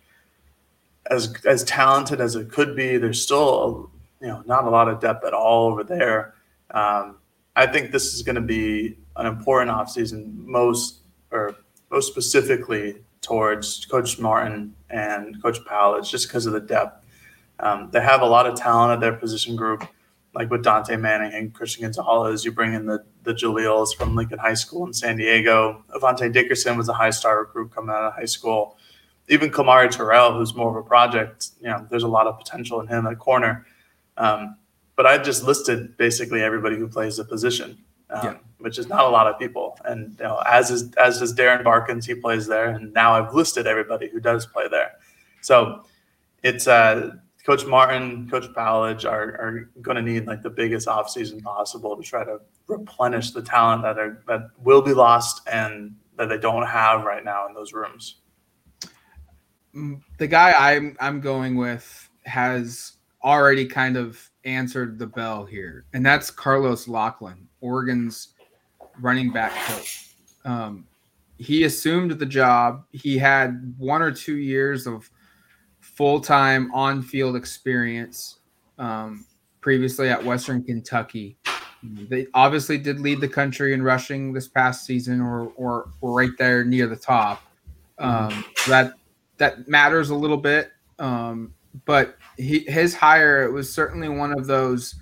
as 1.10 1.34
as 1.46 1.64
talented 1.64 2.22
as 2.22 2.36
it 2.36 2.52
could 2.52 2.76
be, 2.76 2.98
there's 2.98 3.22
still 3.22 3.92
you 4.22 4.28
know 4.28 4.44
not 4.46 4.66
a 4.66 4.70
lot 4.70 4.88
of 4.88 5.00
depth 5.00 5.26
at 5.26 5.34
all 5.34 5.72
over 5.72 5.84
there. 5.84 6.34
Um, 6.72 7.18
I 7.56 7.66
think 7.66 7.92
this 7.92 8.14
is 8.14 8.22
going 8.22 8.36
to 8.36 8.42
be 8.42 8.98
an 9.16 9.26
important 9.26 9.72
offseason, 9.72 10.36
most 10.46 11.00
or 11.32 11.56
most 11.90 12.08
specifically 12.08 12.98
towards 13.22 13.86
Coach 13.86 14.20
Martin 14.20 14.74
and 14.90 15.42
Coach 15.42 15.60
Powledge, 15.66 16.10
just 16.10 16.28
because 16.28 16.46
of 16.46 16.54
the 16.54 16.60
depth. 16.60 17.04
Um, 17.60 17.90
they 17.92 18.02
have 18.02 18.22
a 18.22 18.26
lot 18.26 18.46
of 18.46 18.56
talent 18.56 18.94
at 18.94 19.00
their 19.00 19.14
position 19.14 19.56
group, 19.56 19.84
like 20.36 20.52
with 20.52 20.64
Dontae 20.64 21.00
Manning 21.00 21.34
and 21.34 21.54
Christian 21.54 21.84
Gonzalez. 21.84 22.46
You 22.46 22.52
bring 22.52 22.74
in 22.74 22.86
the 22.86 23.04
the 23.24 23.34
Jaleels 23.34 23.96
from 23.96 24.16
Lincoln 24.16 24.40
High 24.40 24.54
School 24.54 24.86
in 24.86 24.94
San 24.94 25.18
Diego. 25.18 25.84
Avante 25.96 26.32
Dickerson 26.32 26.78
was 26.78 26.90
a 26.90 26.94
high 26.94 27.10
star 27.10 27.40
recruit 27.40 27.72
coming 27.74 27.90
out 27.90 28.04
of 28.04 28.14
high 28.14 28.26
school. 28.26 28.78
Even 29.30 29.50
Kamari 29.50 29.90
Terrell, 29.90 30.34
who's 30.34 30.56
more 30.56 30.70
of 30.70 30.86
a 30.86 30.88
project, 30.88 31.50
you 31.62 31.68
know, 31.68 31.86
there's 31.90 32.04
a 32.04 32.08
lot 32.08 32.28
of 32.28 32.38
potential 32.38 32.80
in 32.80 32.88
him 32.88 33.06
at 33.08 33.20
corner. 33.20 33.66
Um, 34.16 34.58
but 34.96 35.06
I 35.06 35.18
just 35.18 35.44
listed 35.44 35.98
basically 35.98 36.42
everybody 36.42 36.78
who 36.78 36.88
plays 36.88 37.18
the 37.18 37.26
position 37.26 37.78
um, 38.10 38.22
yeah. 38.24 38.38
which 38.60 38.78
is 38.78 38.88
not 38.88 39.06
a 39.06 39.10
lot 39.10 39.28
of 39.28 39.40
people. 39.40 39.78
And 39.86 40.16
you 40.20 40.26
know, 40.26 40.42
as 40.46 40.72
is 40.72 40.94
as 40.94 41.20
does 41.20 41.34
Darren 41.34 41.64
Barkins, 41.64 42.06
he 42.06 42.16
plays 42.16 42.48
there, 42.48 42.70
and 42.70 42.94
now 42.94 43.14
I've 43.14 43.34
listed 43.34 43.68
everybody 43.68 44.10
who 44.10 44.20
does 44.20 44.46
play 44.46 44.68
there. 44.68 44.92
So 45.42 45.84
it's 46.44 46.68
uh, 46.68 47.12
Coach 47.46 47.66
Martin, 47.66 48.30
Coach 48.30 48.46
Powledge 48.54 49.06
are, 49.06 49.32
are 49.40 49.70
going 49.82 49.96
to 49.96 50.02
need 50.02 50.26
like 50.26 50.42
the 50.42 50.50
biggest 50.50 50.88
offseason 50.88 51.42
possible 51.44 51.96
to 51.96 52.04
try 52.04 52.24
to 52.24 52.40
replenish 52.68 53.32
the 53.32 53.42
talent 53.42 53.84
that 53.84 53.98
are 53.98 54.24
that 54.28 54.50
will 54.64 54.82
be 54.82 54.94
lost 54.94 55.48
and 55.52 55.96
that 56.18 56.30
they 56.30 56.38
don't 56.38 56.66
have 56.66 57.04
right 57.04 57.24
now 57.24 57.48
in 57.48 57.54
those 57.54 57.74
rooms. 57.74 58.16
The 60.18 60.28
guy 60.28 60.54
I'm 60.54 60.96
I'm 61.00 61.22
going 61.22 61.56
with 61.56 62.10
has 62.26 62.94
already 63.24 63.66
kind 63.66 63.98
of 63.98 64.20
answered 64.46 64.98
the 64.98 65.08
bell 65.08 65.46
here, 65.46 65.86
and 65.94 66.06
that's 66.06 66.32
Carlos 66.32 66.88
Locklyn, 66.88 67.48
Oregon's 67.62 68.30
running 69.00 69.32
back 69.32 69.52
coach. 69.66 70.10
Um, 70.46 70.88
he 71.38 71.66
assumed 71.66 72.12
the 72.12 72.26
job. 72.26 72.86
He 72.92 73.18
had 73.18 73.74
one 73.78 74.02
or 74.02 74.12
two 74.12 74.38
years 74.38 74.88
of 74.88 75.10
full 75.80 76.20
time 76.20 76.72
on 76.74 77.02
field 77.02 77.36
experience 77.36 78.40
um, 78.80 79.26
previously 79.62 80.10
at 80.10 80.24
Western 80.24 80.64
Kentucky. 80.64 81.38
They 81.84 82.28
obviously 82.34 82.78
did 82.78 83.00
lead 83.00 83.22
the 83.22 83.28
country 83.28 83.74
in 83.74 83.84
rushing 83.84 84.34
this 84.34 84.48
past 84.48 84.86
season, 84.86 85.22
or 85.22 85.52
or, 85.56 85.90
or 86.02 86.18
right 86.18 86.36
there 86.38 86.64
near 86.64 86.88
the 86.88 86.96
top. 86.96 87.44
Um, 88.00 88.46
that 88.68 88.94
that 89.38 89.68
matters 89.68 90.10
a 90.10 90.16
little 90.16 90.38
bit. 90.38 90.72
Um, 91.00 91.54
but 91.86 92.18
he, 92.38 92.60
his 92.60 92.96
hire 92.96 93.44
it 93.44 93.52
was 93.52 93.72
certainly 93.72 94.10
one 94.10 94.32
of 94.32 94.48
those 94.48 94.96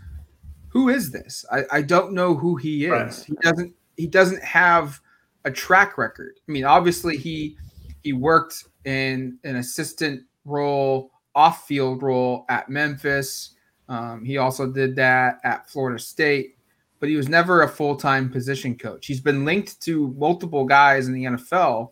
who 0.76 0.90
is 0.90 1.10
this? 1.10 1.46
I, 1.50 1.64
I 1.72 1.82
don't 1.82 2.12
know 2.12 2.36
who 2.36 2.58
he 2.58 2.86
is. 2.86 2.92
Right. 2.92 3.26
He 3.28 3.34
doesn't 3.42 3.74
he 3.96 4.08
doesn't 4.08 4.44
have 4.44 5.00
a 5.46 5.52
track 5.52 5.98
record. 5.98 6.34
I 6.48 6.52
mean, 6.52 6.66
obviously 6.66 7.16
he 7.16 7.58
he 8.04 8.12
worked 8.12 8.66
in 8.84 9.40
an 9.46 9.56
assistant 9.56 10.24
role, 10.44 11.12
off 11.34 11.66
field 11.66 12.04
role 12.04 12.46
at 12.50 12.70
Memphis. 12.70 13.56
Um, 13.88 14.26
he 14.26 14.38
also 14.38 14.70
did 14.70 14.98
that 14.98 15.40
at 15.46 15.70
Florida 15.70 15.98
State, 15.98 16.58
but 17.00 17.08
he 17.08 17.16
was 17.16 17.30
never 17.30 17.62
a 17.62 17.70
full 17.70 17.96
time 17.96 18.30
position 18.30 18.78
coach. 18.78 19.08
He's 19.08 19.22
been 19.22 19.46
linked 19.46 19.82
to 19.84 20.14
multiple 20.18 20.66
guys 20.66 21.08
in 21.08 21.14
the 21.14 21.24
NFL 21.24 21.92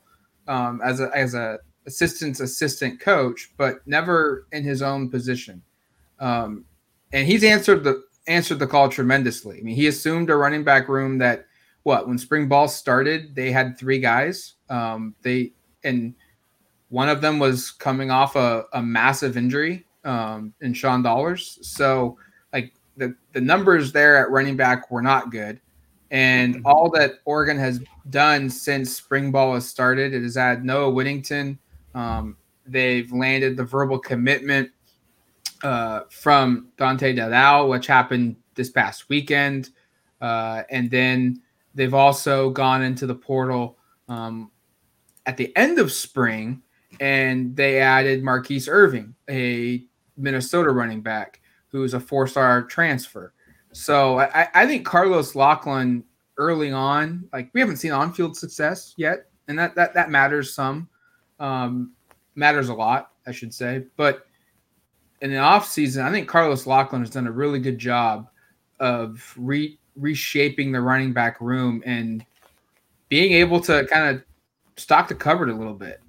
um, 0.49 0.81
as 0.83 0.99
a 0.99 1.09
as 1.15 1.35
a 1.35 1.59
assistant's 1.85 2.39
assistant 2.39 2.99
coach, 2.99 3.51
but 3.57 3.85
never 3.85 4.47
in 4.51 4.63
his 4.63 4.81
own 4.81 5.09
position. 5.09 5.61
Um, 6.19 6.65
and 7.11 7.27
he's 7.27 7.43
answered 7.43 7.83
the 7.83 8.03
answered 8.27 8.59
the 8.59 8.67
call 8.67 8.89
tremendously. 8.89 9.59
I 9.59 9.61
mean, 9.61 9.75
he 9.75 9.87
assumed 9.87 10.29
a 10.29 10.35
running 10.35 10.63
back 10.63 10.87
room 10.87 11.17
that 11.19 11.45
what 11.83 12.07
when 12.07 12.17
spring 12.17 12.47
ball 12.47 12.67
started, 12.67 13.35
they 13.35 13.51
had 13.51 13.77
three 13.77 13.99
guys. 13.99 14.53
Um, 14.69 15.15
they 15.21 15.53
and 15.83 16.15
one 16.89 17.09
of 17.09 17.21
them 17.21 17.39
was 17.39 17.71
coming 17.71 18.11
off 18.11 18.35
a, 18.35 18.65
a 18.73 18.81
massive 18.81 19.35
injury 19.35 19.85
um, 20.05 20.53
in 20.61 20.73
Sean 20.73 21.01
Dollars. 21.01 21.59
So 21.61 22.17
like 22.53 22.73
the 22.97 23.15
the 23.33 23.41
numbers 23.41 23.91
there 23.91 24.17
at 24.17 24.31
running 24.31 24.55
back 24.55 24.89
were 24.89 25.01
not 25.01 25.31
good. 25.31 25.59
And 26.11 26.57
mm-hmm. 26.57 26.65
all 26.67 26.89
that 26.91 27.15
Oregon 27.25 27.57
has 27.57 27.81
done 28.09 28.49
since 28.49 28.95
spring 28.95 29.31
ball 29.31 29.55
has 29.55 29.67
started, 29.67 30.13
it 30.13 30.21
has 30.21 30.35
had 30.35 30.63
Noah 30.63 30.91
Whittington. 30.91 31.59
Um, 31.93 32.37
they've 32.65 33.11
landed 33.11 33.57
the 33.57 33.63
verbal 33.63 33.99
commitment 33.99 34.71
uh, 35.63 36.01
from 36.09 36.69
Dante 36.77 37.13
Dowdell, 37.13 37.69
which 37.69 37.87
happened 37.87 38.35
this 38.55 38.69
past 38.69 39.09
weekend. 39.09 39.69
Uh, 40.21 40.63
and 40.69 40.89
then 40.89 41.41
they've 41.75 41.93
also 41.93 42.49
gone 42.49 42.81
into 42.81 43.05
the 43.05 43.15
portal 43.15 43.77
um, 44.07 44.51
at 45.25 45.37
the 45.37 45.55
end 45.55 45.79
of 45.79 45.91
spring 45.91 46.61
and 46.99 47.55
they 47.55 47.79
added 47.79 48.23
Marquise 48.23 48.67
Irving, 48.67 49.15
a 49.29 49.83
Minnesota 50.17 50.69
running 50.71 51.01
back 51.01 51.41
who's 51.69 51.93
a 51.93 51.99
four 51.99 52.27
star 52.27 52.63
transfer. 52.63 53.33
So 53.71 54.19
I, 54.19 54.47
I, 54.53 54.67
think 54.67 54.85
Carlos 54.85 55.33
Locklyn 55.33 56.03
early 56.37 56.71
on, 56.71 57.27
like 57.33 57.49
we 57.53 57.59
haven't 57.59 57.77
seen 57.77 57.91
on 57.91 58.13
field 58.13 58.37
success 58.37 58.93
yet, 58.97 59.25
and 59.47 59.57
that, 59.57 59.73
that, 59.75 59.95
that 59.95 60.11
matters 60.11 60.53
some, 60.53 60.87
um, 61.39 61.91
matters 62.35 62.69
a 62.69 62.73
lot, 62.73 63.11
I 63.27 63.31
should 63.31 63.53
say. 63.53 63.85
But 63.95 64.25
in 65.21 65.29
the 65.29 65.37
offseason, 65.37 66.03
I 66.03 66.11
think 66.11 66.27
Carlos 66.27 66.65
Locklyn 66.65 67.01
has 67.01 67.09
done 67.09 67.27
a 67.27 67.31
really 67.31 67.59
good 67.59 67.77
job 67.77 68.29
of 68.79 69.33
re- 69.37 69.79
reshaping 69.95 70.71
the 70.71 70.81
running 70.81 71.13
back 71.13 71.39
room 71.39 71.81
and 71.85 72.25
being 73.09 73.33
able 73.33 73.59
to 73.61 73.85
kind 73.87 74.15
of 74.15 74.23
stock 74.75 75.07
the 75.07 75.15
cupboard 75.15 75.49
a 75.49 75.55
little 75.55 75.73
bit. 75.73 76.01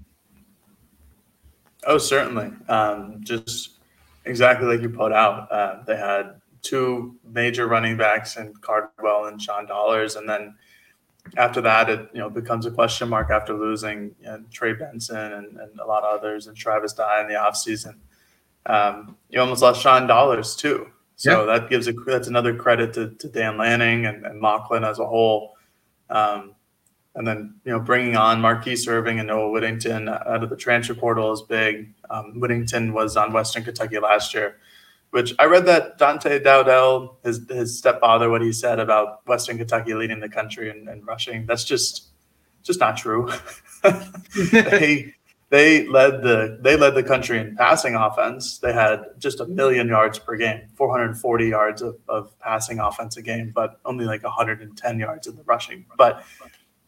Oh, 1.86 1.98
certainly. 1.98 2.50
Um, 2.68 3.20
just 3.22 3.78
exactly 4.24 4.66
like 4.66 4.80
you 4.80 4.88
put 4.88 5.12
out. 5.12 5.50
Uh, 5.52 5.82
they 5.86 5.96
had 5.96 6.40
two 6.62 7.14
major 7.24 7.66
running 7.66 7.96
backs 7.96 8.36
in 8.36 8.54
Cardwell 8.60 9.26
and 9.26 9.40
Sean 9.40 9.66
Dollars, 9.66 10.16
and 10.16 10.28
then 10.28 10.54
after 11.36 11.60
that, 11.62 11.90
it 11.90 12.08
you 12.12 12.20
know 12.20 12.30
becomes 12.30 12.66
a 12.66 12.70
question 12.70 13.08
mark 13.08 13.30
after 13.30 13.54
losing 13.54 14.14
you 14.20 14.26
know, 14.26 14.42
Trey 14.52 14.74
Benson 14.74 15.16
and, 15.16 15.58
and, 15.58 15.80
a 15.80 15.86
lot 15.86 16.04
of 16.04 16.18
others 16.18 16.46
and 16.46 16.56
Travis 16.56 16.92
Dye 16.92 17.22
in 17.22 17.28
the 17.28 17.34
offseason 17.34 17.96
um, 18.66 19.16
you 19.28 19.40
almost 19.40 19.62
lost 19.62 19.82
Sean 19.82 20.06
Dollars 20.06 20.56
too. 20.56 20.88
So 21.16 21.40
yeah. 21.46 21.58
that 21.58 21.70
gives 21.70 21.86
a 21.86 21.92
that's 21.92 22.28
another 22.28 22.54
credit 22.54 22.92
to, 22.94 23.10
to 23.10 23.28
Dan 23.28 23.56
Lanning 23.56 24.06
and, 24.06 24.26
and 24.26 24.40
Locklyn 24.40 24.84
as 24.84 24.98
a 24.98 25.06
whole. 25.06 25.56
Um, 26.10 26.54
and 27.14 27.26
then 27.26 27.54
you 27.64 27.72
know 27.72 27.78
bringing 27.78 28.16
on 28.16 28.40
Marquise 28.40 28.88
Irving 28.88 29.20
and 29.20 29.28
Noah 29.28 29.50
Whittington 29.50 30.08
out 30.08 30.42
of 30.42 30.50
the 30.50 30.56
transfer 30.56 30.94
portal 30.94 31.32
is 31.32 31.42
big. 31.42 31.94
Um, 32.10 32.40
Whittington 32.40 32.92
was 32.92 33.16
on 33.16 33.32
Western 33.32 33.62
Kentucky 33.64 33.98
last 33.98 34.34
year, 34.34 34.56
Which 35.14 35.32
I 35.38 35.44
read 35.44 35.64
that 35.66 35.96
Dante 35.96 36.40
Dowdell, 36.40 37.18
his 37.22 37.48
his 37.48 37.78
stepfather, 37.78 38.30
what 38.30 38.42
he 38.42 38.52
said 38.52 38.80
about 38.80 39.24
Western 39.28 39.56
Kentucky 39.56 39.94
leading 39.94 40.18
the 40.18 40.28
country 40.28 40.70
and, 40.70 40.88
and 40.88 41.06
rushing. 41.06 41.46
That's 41.46 41.62
just 41.62 42.08
just 42.64 42.80
not 42.80 42.96
true. 42.96 43.30
they 44.50 45.14
they 45.50 45.86
led 45.86 46.22
the 46.24 46.58
they 46.62 46.76
led 46.76 46.96
the 46.96 47.04
country 47.04 47.38
in 47.38 47.54
passing 47.54 47.94
offense. 47.94 48.58
They 48.58 48.72
had 48.72 49.04
just 49.16 49.38
a 49.38 49.46
million 49.46 49.86
yards 49.86 50.18
per 50.18 50.34
game, 50.34 50.62
440 50.74 51.46
yards 51.46 51.80
of, 51.80 51.96
of 52.08 52.36
passing 52.40 52.80
offense 52.80 53.16
a 53.16 53.22
game, 53.22 53.52
but 53.54 53.78
only 53.84 54.06
like 54.06 54.24
110 54.24 54.98
yards 54.98 55.28
in 55.28 55.36
the 55.36 55.44
rushing. 55.44 55.86
But 55.96 56.24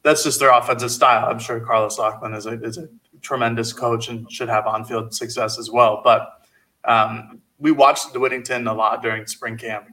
that's 0.02 0.24
just 0.24 0.40
their 0.40 0.50
offensive 0.50 0.90
style. 0.90 1.30
I'm 1.30 1.38
sure 1.38 1.60
Carlos 1.60 1.96
Locklyn 1.96 2.34
is 2.34 2.46
a, 2.46 2.60
is 2.60 2.76
a 2.76 2.88
tremendous 3.22 3.72
coach 3.72 4.08
and 4.08 4.28
should 4.32 4.48
have 4.48 4.66
on-field 4.66 5.14
success 5.14 5.60
as 5.60 5.70
well. 5.70 6.00
But 6.02 6.44
um, 6.84 7.40
we 7.58 7.72
watched 7.72 8.16
Whittington 8.16 8.66
a 8.66 8.74
lot 8.74 9.02
during 9.02 9.26
spring 9.26 9.56
camp 9.56 9.88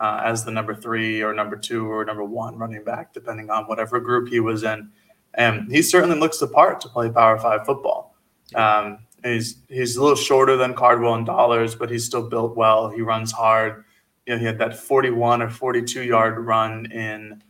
uh, 0.00 0.22
as 0.24 0.44
the 0.44 0.50
number 0.50 0.74
three 0.74 1.22
or 1.22 1.34
number 1.34 1.56
two 1.56 1.90
or 1.90 2.04
number 2.04 2.24
one 2.24 2.56
running 2.56 2.84
back, 2.84 3.12
depending 3.12 3.50
on 3.50 3.64
whatever 3.64 4.00
group 4.00 4.28
he 4.28 4.40
was 4.40 4.62
in. 4.62 4.90
And 5.34 5.70
he 5.70 5.82
certainly 5.82 6.18
looks 6.18 6.38
the 6.38 6.46
part 6.46 6.80
to 6.82 6.88
play 6.88 7.10
Power 7.10 7.38
Five 7.38 7.64
football. 7.64 8.14
Um, 8.54 8.98
he's 9.24 9.56
he's 9.68 9.96
a 9.96 10.02
little 10.02 10.16
shorter 10.16 10.56
than 10.56 10.74
Cardwell 10.74 11.14
in 11.14 11.24
dollars, 11.24 11.74
but 11.74 11.90
he's 11.90 12.04
still 12.04 12.28
built 12.28 12.56
well. 12.56 12.90
He 12.90 13.00
runs 13.00 13.32
hard. 13.32 13.84
You 14.26 14.34
know, 14.34 14.38
he 14.38 14.44
had 14.44 14.58
that 14.58 14.76
41 14.76 15.42
or 15.42 15.50
42 15.50 16.02
yard 16.02 16.38
run 16.38 16.86
in 16.92 17.42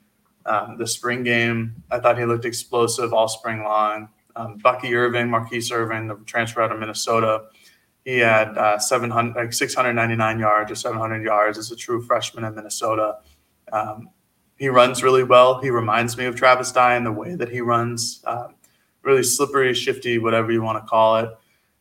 um, 0.47 0.77
the 0.79 0.87
spring 0.87 1.23
game, 1.23 1.83
I 1.91 2.01
thought 2.01 2.19
he 2.19 2.25
looked 2.25 2.45
explosive 2.45 3.13
all 3.13 3.29
spring 3.29 3.63
long. 3.63 4.09
Um, 4.35 4.59
Bucky 4.59 4.95
Irving, 4.95 5.29
Marquise 5.29 5.71
Irving, 5.71 6.09
the 6.09 6.17
transfer 6.27 6.63
out 6.63 6.73
of 6.73 6.81
Minnesota, 6.81 7.45
he 8.05 8.19
had 8.19 8.57
uh, 8.59 8.79
700, 8.79 9.37
like 9.37 9.53
699 9.53 10.39
yards 10.39 10.71
or 10.73 10.75
700 10.75 11.23
yards 11.23 11.59
as 11.59 11.71
a 11.71 11.77
true 11.77 12.03
freshman 12.03 12.45
in 12.45 12.55
Minnesota. 12.55 13.19
Um, 13.73 14.11
he 14.57 14.69
runs 14.69 15.03
really 15.03 15.25
well. 15.25 15.61
He 15.61 15.71
reminds 15.71 16.17
me 16.17 16.25
of 16.25 16.37
Travis 16.37 16.73
Dye 16.73 16.97
in 16.97 17.05
the 17.05 17.13
way 17.13 17.35
that 17.35 17.49
he 17.49 17.61
runs, 17.61 18.23
um, 18.27 18.55
really 19.03 19.23
slippery, 19.23 19.73
shifty, 19.75 20.19
whatever 20.19 20.53
you 20.53 20.63
want 20.63 20.83
to 20.83 20.89
call 20.89 21.17
it. 21.19 21.31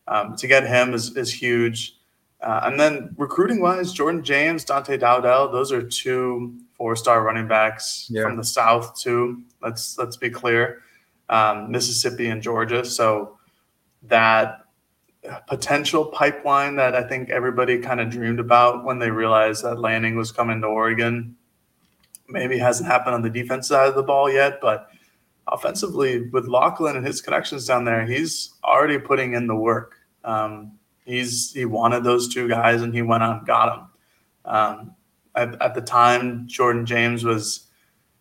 Um, 0.08 0.36
to 0.36 0.46
get 0.46 0.66
him 0.66 0.94
is, 0.94 1.16
is 1.16 1.32
huge. 1.32 1.96
Uh, 2.40 2.62
and 2.64 2.80
then 2.80 3.14
recruiting 3.16 3.60
wise, 3.60 3.92
Jordan 3.92 4.24
James, 4.24 4.64
Dante 4.64 4.96
Dowdell, 4.96 5.52
those 5.52 5.70
are 5.70 5.82
two 5.82 6.58
four-star 6.74 7.22
running 7.22 7.46
backs 7.46 8.08
yeah. 8.10 8.22
from 8.22 8.36
the 8.36 8.42
South 8.42 8.98
too. 8.98 9.42
Let's 9.62 9.96
let's 9.96 10.16
be 10.16 10.28
clear, 10.28 10.82
um, 11.28 11.70
Mississippi 11.70 12.26
and 12.26 12.42
Georgia. 12.42 12.84
So 12.84 13.38
that 14.02 14.61
potential 15.46 16.06
pipeline 16.06 16.76
that 16.76 16.94
I 16.94 17.06
think 17.06 17.30
everybody 17.30 17.78
kind 17.78 18.00
of 18.00 18.10
dreamed 18.10 18.40
about 18.40 18.84
when 18.84 18.98
they 18.98 19.10
realized 19.10 19.64
that 19.64 19.78
Lanning 19.78 20.16
was 20.16 20.32
coming 20.32 20.60
to 20.62 20.66
Oregon, 20.66 21.36
maybe 22.28 22.58
hasn't 22.58 22.88
happened 22.88 23.14
on 23.14 23.22
the 23.22 23.30
defense 23.30 23.68
side 23.68 23.88
of 23.88 23.94
the 23.94 24.02
ball 24.02 24.30
yet, 24.30 24.60
but 24.60 24.88
offensively 25.46 26.28
with 26.30 26.46
Locklyn 26.46 26.96
and 26.96 27.06
his 27.06 27.20
connections 27.20 27.66
down 27.66 27.84
there, 27.84 28.04
he's 28.06 28.54
already 28.64 28.98
putting 28.98 29.34
in 29.34 29.46
the 29.46 29.54
work. 29.54 29.96
Um, 30.24 30.72
he's 31.04 31.52
he 31.52 31.64
wanted 31.64 32.04
those 32.04 32.32
two 32.32 32.48
guys 32.48 32.82
and 32.82 32.94
he 32.94 33.02
went 33.02 33.22
out 33.22 33.38
and 33.38 33.46
got 33.46 33.76
them. 33.76 33.88
Um, 34.44 34.94
at, 35.34 35.60
at 35.62 35.74
the 35.74 35.80
time, 35.80 36.46
Jordan 36.46 36.84
James 36.84 37.24
was, 37.24 37.68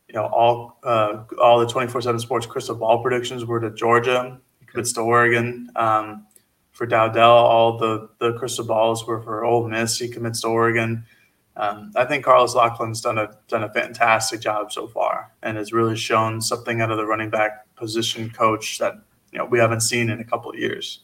you 0.08 0.16
know, 0.16 0.26
all 0.26 0.80
uh, 0.84 1.24
all 1.42 1.60
the 1.60 1.68
twenty 1.68 1.88
four 1.88 2.02
seven 2.02 2.20
Sports 2.20 2.46
crystal 2.46 2.76
ball 2.76 3.02
predictions 3.02 3.46
were 3.46 3.60
to 3.60 3.72
Georgia. 3.72 4.40
He 4.60 4.66
commits 4.66 4.94
to 4.94 5.02
Oregon. 5.02 5.70
Um, 5.76 6.26
for 6.72 6.88
Dowdell, 6.88 7.30
all 7.30 7.78
the 7.78 8.10
the 8.20 8.34
crystal 8.34 8.66
balls 8.66 9.06
were 9.06 9.22
for 9.22 9.44
Ole 9.44 9.68
Miss. 9.68 9.98
He 9.98 10.10
commits 10.10 10.42
to 10.42 10.48
Oregon. 10.48 11.06
Um, 11.58 11.92
I 11.96 12.06
think 12.06 12.24
Carlos 12.24 12.56
Locklyn's 12.56 13.02
done 13.02 13.18
a 13.18 13.38
done 13.48 13.64
a 13.64 13.74
fantastic 13.74 14.40
job 14.40 14.72
so 14.72 14.88
far, 14.88 15.32
and 15.44 15.58
has 15.58 15.74
really 15.74 15.98
shown 15.98 16.42
something 16.42 16.82
out 16.82 16.92
of 16.92 16.98
the 16.98 17.06
running 17.06 17.30
back 17.30 17.66
position 17.76 18.30
coach 18.30 18.78
that 18.80 18.96
you 19.32 19.40
know 19.40 19.46
we 19.46 19.60
haven't 19.60 19.82
seen 19.82 20.10
in 20.10 20.20
a 20.20 20.24
couple 20.24 20.50
of 20.50 20.58
years. 20.58 21.02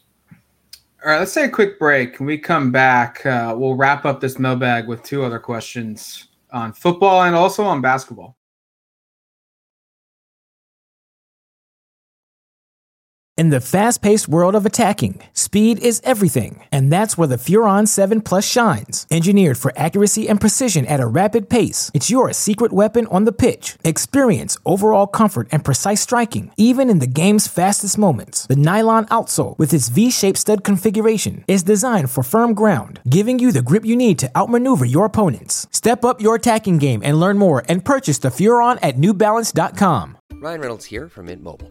All 1.04 1.12
right, 1.12 1.18
let's 1.18 1.34
take 1.34 1.50
a 1.50 1.54
quick 1.54 1.78
break. 1.78 2.18
When 2.18 2.26
we 2.26 2.38
come 2.38 2.72
back, 2.72 3.24
uh, 3.24 3.54
we'll 3.56 3.76
wrap 3.76 4.04
up 4.04 4.20
this 4.20 4.38
mailbag 4.38 4.88
with 4.88 5.02
two 5.04 5.22
other 5.22 5.38
questions 5.38 6.28
on 6.50 6.72
football 6.72 7.22
and 7.22 7.36
also 7.36 7.62
on 7.62 7.80
basketball. 7.80 8.37
In 13.38 13.50
the 13.50 13.60
fast 13.60 14.02
paced 14.02 14.26
world 14.26 14.56
of 14.56 14.66
attacking, 14.66 15.20
speed 15.32 15.78
is 15.78 16.02
everything, 16.02 16.64
and 16.72 16.92
that's 16.92 17.16
where 17.16 17.28
the 17.28 17.36
Furon 17.36 17.86
7 17.86 18.20
Plus 18.20 18.44
shines. 18.44 19.06
Engineered 19.12 19.56
for 19.56 19.72
accuracy 19.76 20.28
and 20.28 20.40
precision 20.40 20.84
at 20.86 20.98
a 20.98 21.06
rapid 21.06 21.48
pace, 21.48 21.88
it's 21.94 22.10
your 22.10 22.32
secret 22.32 22.72
weapon 22.72 23.06
on 23.12 23.26
the 23.26 23.38
pitch. 23.44 23.76
Experience 23.84 24.58
overall 24.66 25.06
comfort 25.06 25.46
and 25.52 25.64
precise 25.64 26.00
striking, 26.00 26.50
even 26.56 26.90
in 26.90 26.98
the 26.98 27.06
game's 27.06 27.46
fastest 27.46 27.96
moments. 27.96 28.44
The 28.48 28.56
nylon 28.56 29.06
outsole, 29.06 29.56
with 29.56 29.72
its 29.72 29.88
V 29.88 30.10
shaped 30.10 30.38
stud 30.38 30.64
configuration, 30.64 31.44
is 31.46 31.62
designed 31.62 32.10
for 32.10 32.24
firm 32.24 32.54
ground, 32.54 32.98
giving 33.08 33.38
you 33.38 33.52
the 33.52 33.62
grip 33.62 33.84
you 33.84 33.94
need 33.94 34.18
to 34.18 34.30
outmaneuver 34.34 34.84
your 34.84 35.04
opponents. 35.04 35.68
Step 35.70 36.04
up 36.04 36.20
your 36.20 36.34
attacking 36.34 36.78
game 36.78 37.02
and 37.04 37.20
learn 37.20 37.38
more 37.38 37.62
and 37.68 37.84
purchase 37.84 38.18
the 38.18 38.30
Furon 38.30 38.80
at 38.82 38.96
newbalance.com. 38.96 40.18
Ryan 40.42 40.60
Reynolds 40.60 40.86
here 40.86 41.08
from 41.08 41.26
Mint 41.26 41.40
Mobile. 41.40 41.70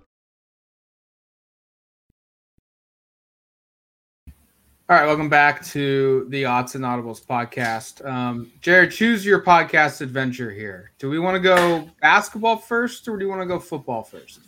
All 4.91 4.97
right, 4.97 5.05
welcome 5.05 5.29
back 5.29 5.63
to 5.67 6.25
the 6.27 6.43
Autzen 6.43 6.81
Audibles 6.81 7.23
podcast. 7.25 8.05
Um, 8.05 8.51
Jared, 8.59 8.91
choose 8.91 9.25
your 9.25 9.41
podcast 9.41 10.01
adventure 10.01 10.51
here. 10.51 10.91
Do 10.99 11.09
we 11.09 11.17
want 11.17 11.35
to 11.35 11.39
go 11.39 11.89
basketball 12.01 12.57
first, 12.57 13.07
or 13.07 13.15
do 13.17 13.23
you 13.23 13.29
want 13.29 13.41
to 13.41 13.45
go 13.45 13.57
football 13.57 14.03
first? 14.03 14.41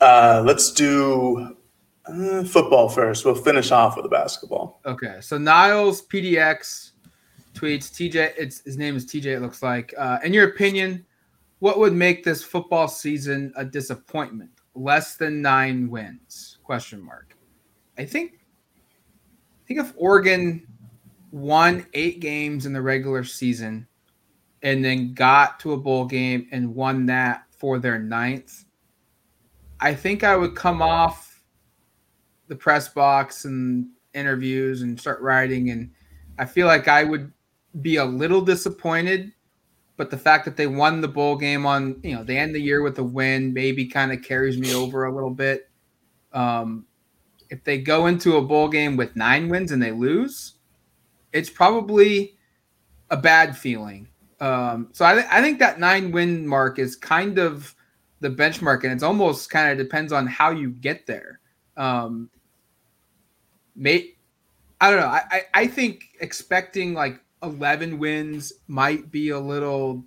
Uh, 0.00 0.44
let's 0.46 0.70
do 0.70 1.56
uh, 2.06 2.44
football 2.44 2.88
first. 2.88 3.24
We'll 3.24 3.34
finish 3.34 3.72
off 3.72 3.96
with 3.96 4.04
the 4.04 4.08
basketball. 4.08 4.80
Okay, 4.86 5.16
so 5.20 5.36
Niles 5.36 6.06
PDX 6.06 6.92
tweets 7.52 7.90
TJ. 7.90 8.32
It's 8.38 8.60
his 8.60 8.78
name 8.78 8.94
is 8.94 9.06
TJ. 9.06 9.24
It 9.24 9.40
looks 9.40 9.60
like. 9.60 9.92
Uh, 9.98 10.20
in 10.22 10.32
your 10.32 10.50
opinion, 10.50 11.04
what 11.58 11.80
would 11.80 11.94
make 11.94 12.22
this 12.22 12.44
football 12.44 12.86
season 12.86 13.52
a 13.56 13.64
disappointment? 13.64 14.50
Less 14.76 15.16
than 15.16 15.42
nine 15.42 15.90
wins? 15.90 16.58
Question 16.62 17.02
mark. 17.02 17.36
I 17.98 18.04
think 18.04 18.35
think 19.66 19.80
if 19.80 19.92
Oregon 19.96 20.66
won 21.32 21.86
eight 21.92 22.20
games 22.20 22.66
in 22.66 22.72
the 22.72 22.80
regular 22.80 23.24
season 23.24 23.86
and 24.62 24.84
then 24.84 25.12
got 25.12 25.60
to 25.60 25.72
a 25.72 25.76
bowl 25.76 26.06
game 26.06 26.48
and 26.52 26.74
won 26.74 27.06
that 27.06 27.42
for 27.50 27.78
their 27.78 27.98
ninth, 27.98 28.64
I 29.80 29.94
think 29.94 30.24
I 30.24 30.36
would 30.36 30.54
come 30.54 30.80
off 30.80 31.42
the 32.48 32.56
press 32.56 32.88
box 32.88 33.44
and 33.44 33.88
interviews 34.14 34.82
and 34.82 34.98
start 34.98 35.20
writing. 35.20 35.70
And 35.70 35.90
I 36.38 36.44
feel 36.44 36.66
like 36.66 36.88
I 36.88 37.04
would 37.04 37.32
be 37.82 37.96
a 37.96 38.04
little 38.04 38.40
disappointed. 38.40 39.32
But 39.96 40.10
the 40.10 40.18
fact 40.18 40.44
that 40.44 40.56
they 40.56 40.66
won 40.66 41.00
the 41.00 41.08
bowl 41.08 41.36
game 41.36 41.64
on, 41.64 41.98
you 42.02 42.14
know, 42.14 42.22
they 42.22 42.36
end 42.36 42.50
of 42.50 42.54
the 42.54 42.62
year 42.62 42.82
with 42.82 42.98
a 42.98 43.02
win 43.04 43.54
maybe 43.54 43.86
kind 43.86 44.12
of 44.12 44.22
carries 44.22 44.58
me 44.58 44.74
over 44.74 45.06
a 45.06 45.14
little 45.14 45.30
bit. 45.30 45.70
Um, 46.34 46.84
if 47.50 47.62
they 47.64 47.78
go 47.78 48.06
into 48.06 48.36
a 48.36 48.42
bowl 48.42 48.68
game 48.68 48.96
with 48.96 49.16
nine 49.16 49.48
wins 49.48 49.72
and 49.72 49.82
they 49.82 49.92
lose, 49.92 50.54
it's 51.32 51.50
probably 51.50 52.36
a 53.10 53.16
bad 53.16 53.56
feeling. 53.56 54.08
Um, 54.40 54.88
so 54.92 55.04
I, 55.04 55.14
th- 55.14 55.26
I 55.30 55.40
think 55.40 55.58
that 55.60 55.80
nine 55.80 56.10
win 56.10 56.46
mark 56.46 56.78
is 56.78 56.96
kind 56.96 57.38
of 57.38 57.74
the 58.20 58.30
benchmark, 58.30 58.84
and 58.84 58.92
it's 58.92 59.02
almost 59.02 59.50
kind 59.50 59.70
of 59.70 59.78
depends 59.78 60.12
on 60.12 60.26
how 60.26 60.50
you 60.50 60.70
get 60.70 61.06
there. 61.06 61.40
Um, 61.76 62.30
may, 63.74 64.14
I 64.80 64.90
don't 64.90 65.00
know. 65.00 65.06
I, 65.06 65.22
I, 65.30 65.42
I 65.54 65.66
think 65.66 66.04
expecting 66.20 66.94
like 66.94 67.20
11 67.42 67.98
wins 67.98 68.52
might 68.66 69.10
be 69.10 69.30
a 69.30 69.38
little 69.38 70.04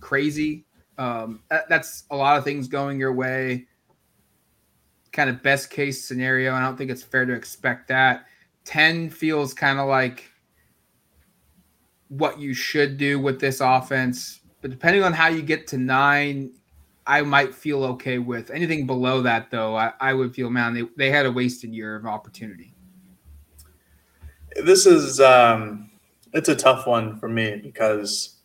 crazy. 0.00 0.64
Um, 0.98 1.42
that, 1.50 1.68
that's 1.68 2.04
a 2.10 2.16
lot 2.16 2.38
of 2.38 2.44
things 2.44 2.68
going 2.68 2.98
your 2.98 3.12
way 3.12 3.66
kind 5.12 5.30
of 5.30 5.42
best 5.42 5.70
case 5.70 6.04
scenario. 6.04 6.54
I 6.54 6.60
don't 6.60 6.76
think 6.76 6.90
it's 6.90 7.02
fair 7.02 7.24
to 7.24 7.32
expect 7.32 7.88
that. 7.88 8.26
10 8.64 9.10
feels 9.10 9.54
kind 9.54 9.78
of 9.78 9.88
like 9.88 10.30
what 12.08 12.38
you 12.38 12.54
should 12.54 12.96
do 12.96 13.18
with 13.18 13.40
this 13.40 13.60
offense. 13.60 14.40
But 14.60 14.70
depending 14.70 15.02
on 15.02 15.12
how 15.12 15.28
you 15.28 15.42
get 15.42 15.66
to 15.68 15.78
nine, 15.78 16.52
I 17.06 17.22
might 17.22 17.54
feel 17.54 17.84
okay 17.84 18.18
with 18.18 18.50
anything 18.50 18.86
below 18.86 19.22
that, 19.22 19.50
though. 19.50 19.76
I, 19.76 19.92
I 20.00 20.14
would 20.14 20.34
feel, 20.34 20.50
man, 20.50 20.74
they, 20.74 20.82
they 20.96 21.10
had 21.10 21.26
a 21.26 21.32
wasted 21.32 21.74
year 21.74 21.96
of 21.96 22.06
opportunity. 22.06 22.74
This 24.64 24.86
is 24.86 25.18
um, 25.18 25.90
it's 26.32 26.48
a 26.48 26.54
tough 26.54 26.86
one 26.86 27.18
for 27.18 27.28
me 27.28 27.56
because 27.56 28.40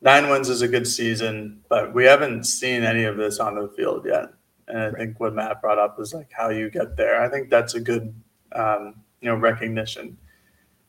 nine 0.00 0.28
wins 0.30 0.48
is 0.48 0.62
a 0.62 0.68
good 0.68 0.86
season, 0.86 1.60
but 1.68 1.92
we 1.92 2.04
haven't 2.04 2.44
seen 2.44 2.84
any 2.84 3.04
of 3.04 3.16
this 3.16 3.38
on 3.38 3.56
the 3.56 3.68
field 3.76 4.06
yet. 4.06 4.26
And 4.68 4.78
I 4.78 4.90
think 4.90 5.20
what 5.20 5.34
Matt 5.34 5.60
brought 5.60 5.78
up 5.78 5.98
is 6.00 6.14
like 6.14 6.30
how 6.32 6.50
you 6.50 6.70
get 6.70 6.96
there. 6.96 7.22
I 7.22 7.28
think 7.28 7.50
that's 7.50 7.74
a 7.74 7.80
good, 7.80 8.14
um, 8.52 8.94
you 9.20 9.28
know, 9.28 9.36
recognition. 9.36 10.16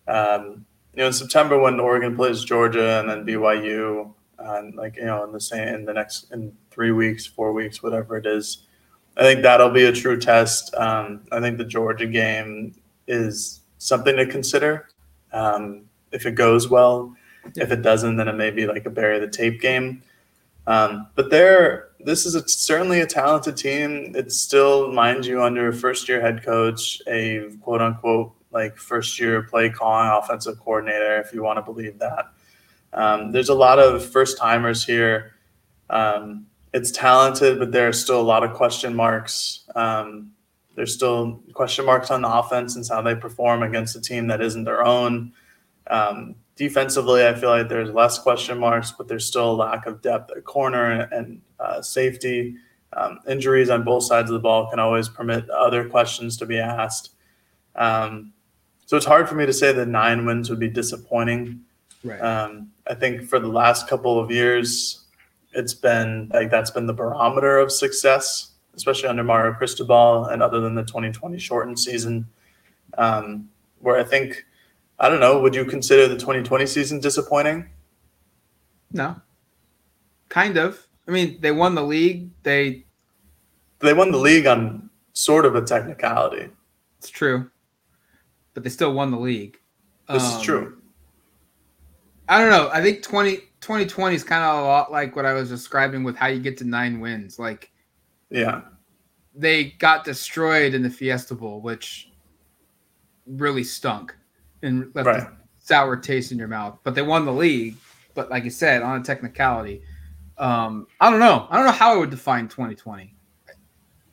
Um, 0.08 0.66
you 0.94 1.00
know, 1.00 1.08
in 1.08 1.14
September 1.14 1.58
when 1.58 1.80
Oregon 1.80 2.16
plays 2.16 2.44
Georgia 2.44 3.00
and 3.00 3.10
then 3.10 3.26
BYU, 3.26 4.14
and 4.38 4.76
like 4.76 4.96
you 4.98 5.06
know, 5.06 5.24
in 5.24 5.32
the 5.32 5.40
same 5.40 5.68
in 5.68 5.86
the 5.86 5.94
next 5.94 6.32
in 6.32 6.56
three 6.72 6.92
weeks, 6.92 7.26
four 7.26 7.54
weeks, 7.54 7.82
whatever 7.82 8.18
it 8.18 8.26
is, 8.26 8.64
I 9.18 9.22
think 9.22 9.42
that'll 9.42 9.70
be 9.70 9.86
a 9.86 9.92
true 9.92 10.20
test. 10.20 10.74
Um, 10.76 11.22
I 11.32 11.40
think 11.40 11.58
the 11.58 11.66
Georgia 11.66 12.08
game 12.08 12.76
is 13.08 13.62
something 13.78 14.16
to 14.16 14.26
consider. 14.26 14.90
Um, 15.32 15.84
if 16.12 16.26
it 16.26 16.36
goes 16.36 16.70
well, 16.70 17.16
if 17.56 17.72
it 17.72 17.82
doesn't, 17.82 18.18
then 18.18 18.28
it 18.28 18.36
may 18.36 18.52
be 18.52 18.66
like 18.66 18.86
a 18.86 18.90
bury 18.90 19.20
the 19.20 19.28
tape 19.28 19.62
game. 19.62 20.04
Um, 20.66 21.08
but 21.16 21.30
there, 21.30 21.90
this 22.06 22.26
is 22.26 22.36
a, 22.36 22.48
certainly 22.48 23.02
a 23.02 23.06
talented 23.06 23.58
team. 23.58 24.14
It's 24.16 24.38
still, 24.38 24.92
mind 24.92 25.26
you, 25.26 25.42
under 25.42 25.70
a 25.70 25.74
first 25.74 26.08
year 26.08 26.22
head 26.22 26.44
coach, 26.44 27.02
a 27.08 27.50
quote 27.62 27.82
unquote 27.82 28.34
like 28.52 28.78
first 28.78 29.20
year 29.20 29.44
play 29.44 29.70
calling 29.70 30.10
offensive 30.10 30.60
coordinator, 30.60 31.20
if 31.20 31.34
you 31.34 31.44
want 31.44 31.58
to 31.58 31.64
believe 31.64 32.00
that. 32.00 32.32
Um, 32.94 33.32
there's 33.32 33.50
a 33.50 33.56
lot 33.56 33.80
of 33.80 34.06
first 34.06 34.38
timers 34.38 34.86
here. 34.86 35.34
Um, 35.90 36.46
it's 36.74 36.92
talented, 36.92 37.60
but 37.60 37.72
there 37.72 37.88
are 37.88 37.94
still 37.94 38.22
a 38.22 38.24
lot 38.24 38.44
of 38.44 38.54
question 38.54 38.96
marks. 38.96 39.64
Um, 39.76 40.32
there's 40.76 40.94
still 40.94 41.42
question 41.54 41.86
marks 41.86 42.10
on 42.12 42.22
the 42.22 42.32
offense 42.32 42.76
and 42.76 42.86
how 42.88 43.02
they 43.02 43.16
perform 43.16 43.64
against 43.64 43.96
a 43.96 44.02
team 44.02 44.28
that 44.28 44.42
isn't 44.42 44.64
their 44.64 44.84
own. 44.84 45.34
Um, 45.88 46.36
defensively, 46.56 47.26
I 47.26 47.34
feel 47.34 47.50
like 47.50 47.70
there's 47.70 47.90
less 47.90 48.20
question 48.20 48.58
marks, 48.60 48.92
but 48.92 49.08
there's 49.08 49.26
still 49.26 49.52
a 49.52 49.54
lack 49.54 49.86
of 49.86 50.02
depth 50.02 50.32
at 50.32 50.44
corner 50.44 51.08
and 51.12 51.42
uh, 51.60 51.82
safety. 51.82 52.56
Um, 52.96 53.20
injuries 53.28 53.70
on 53.70 53.84
both 53.84 54.04
sides 54.04 54.30
of 54.30 54.36
the 54.36 54.40
ball 54.40 54.70
can 54.70 54.80
always 54.80 55.10
permit 55.10 55.50
other 55.50 55.90
questions 55.90 56.38
to 56.38 56.46
be 56.46 56.60
asked. 56.60 57.12
Um, 57.76 58.34
so 58.86 58.98
it's 58.98 59.06
hard 59.06 59.28
for 59.28 59.36
me 59.36 59.46
to 59.46 59.54
say 59.54 59.72
that 59.72 59.88
nine 59.88 60.26
wins 60.26 60.50
would 60.50 60.60
be 60.60 60.70
disappointing. 60.70 61.62
Right. 62.04 62.20
Um, 62.20 62.72
I 62.88 62.94
think 62.94 63.24
for 63.24 63.40
the 63.40 63.48
last 63.48 63.88
couple 63.88 64.20
of 64.20 64.30
years, 64.30 65.06
it's 65.54 65.74
been 65.74 66.30
like 66.34 66.52
that's 66.52 66.72
been 66.72 66.86
the 66.86 66.94
barometer 66.94 67.58
of 67.58 67.72
success, 67.72 68.52
especially 68.76 69.10
under 69.10 69.24
Mario 69.24 69.54
Cristobal 69.54 70.26
and 70.26 70.44
other 70.44 70.60
than 70.60 70.76
the 70.76 70.84
2020 70.84 71.38
shortened 71.40 71.80
season, 71.80 72.28
um, 72.98 73.50
where 73.80 73.98
I 73.98 74.04
think, 74.04 74.46
I 75.04 75.10
don't 75.10 75.20
know, 75.20 75.38
would 75.42 75.54
you 75.54 75.66
consider 75.66 76.08
the 76.08 76.16
2020 76.18 76.66
season 76.66 77.02
disappointing? 77.02 77.70
No. 78.94 79.18
Kind 80.30 80.56
of. 80.56 80.88
I 81.10 81.12
mean, 81.12 81.42
they 81.42 81.52
won 81.52 81.76
the 81.76 81.84
league. 81.84 82.30
They 82.44 82.86
They 83.80 83.94
won 83.94 84.12
the 84.12 84.18
league 84.18 84.48
on 84.48 84.90
sort 85.12 85.46
of 85.46 85.56
a 85.56 85.62
technicality. 85.62 86.50
it's 87.00 87.10
true. 87.10 87.52
But 88.54 88.64
they 88.64 88.70
still 88.70 88.94
won 88.94 89.12
the 89.12 89.20
league. 89.20 89.60
This 90.08 90.24
Um, 90.24 90.38
is 90.40 90.42
true. 90.42 90.82
I 92.30 92.40
don't 92.40 92.50
know. 92.50 92.70
I 92.72 92.82
think 92.82 93.04
20, 93.04 93.36
2020 93.60 94.16
is 94.16 94.24
kind 94.24 94.42
of 94.42 94.60
a 94.64 94.66
lot 94.66 94.90
like 94.90 95.18
what 95.18 95.26
I 95.26 95.34
was 95.34 95.50
describing 95.50 96.06
with 96.06 96.16
how 96.16 96.28
you 96.28 96.40
get 96.40 96.56
to 96.60 96.64
nine 96.64 97.02
wins. 97.02 97.38
Like 97.38 97.74
Yeah. 98.30 98.62
they 99.36 99.72
got 99.80 100.06
destroyed 100.06 100.74
in 100.74 100.82
the 100.82 100.90
Fiesta 100.90 101.36
Bowl, 101.36 101.60
which 101.60 102.10
really 103.28 103.66
stunk 103.66 104.16
and 104.64 104.90
left 104.96 105.06
Right. 105.06 105.22
a 105.22 105.32
sour 105.60 105.96
taste 105.96 106.32
in 106.32 106.40
your 106.40 106.48
mouth. 106.48 106.80
But 106.84 106.96
they 106.96 107.02
won 107.04 107.26
the 107.26 107.34
league. 107.34 107.76
But 108.16 108.30
like 108.30 108.44
you 108.44 108.50
said, 108.50 108.82
on 108.82 109.00
a 109.00 109.04
technicality, 109.04 109.82
um, 110.38 110.88
I 111.00 111.10
don't 111.10 111.20
know. 111.20 111.48
I 111.50 111.58
don't 111.58 111.66
know 111.66 111.72
how 111.72 111.94
I 111.94 111.98
would 111.98 112.10
define 112.10 112.48
2020. 112.48 113.16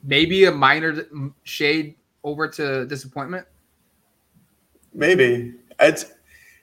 Maybe 0.03 0.45
a 0.45 0.53
minor 0.53 1.07
shade 1.45 1.97
over 2.25 2.49
to 2.49 2.87
disappointment. 2.87 3.47
Maybe 4.93 5.55
it's 5.79 6.07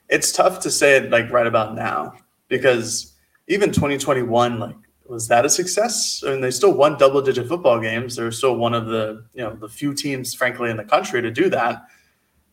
it's 0.09 0.31
tough 0.31 0.59
to 0.61 0.71
say 0.71 0.97
it 0.97 1.09
like 1.11 1.31
right 1.31 1.47
about 1.47 1.75
now 1.75 2.13
because 2.47 3.13
even 3.47 3.71
2021 3.71 4.59
like 4.59 4.75
was 5.05 5.27
that 5.29 5.45
a 5.45 5.49
success? 5.49 6.21
I 6.25 6.31
mean, 6.31 6.41
they 6.41 6.51
still 6.51 6.73
won 6.73 6.97
double 6.97 7.21
digit 7.21 7.47
football 7.47 7.79
games. 7.79 8.15
They're 8.17 8.31
still 8.31 8.57
one 8.57 8.73
of 8.73 8.87
the 8.87 9.23
you 9.33 9.43
know 9.43 9.55
the 9.55 9.69
few 9.69 9.93
teams, 9.93 10.33
frankly, 10.33 10.69
in 10.69 10.77
the 10.77 10.83
country 10.83 11.21
to 11.21 11.31
do 11.31 11.49
that. 11.49 11.75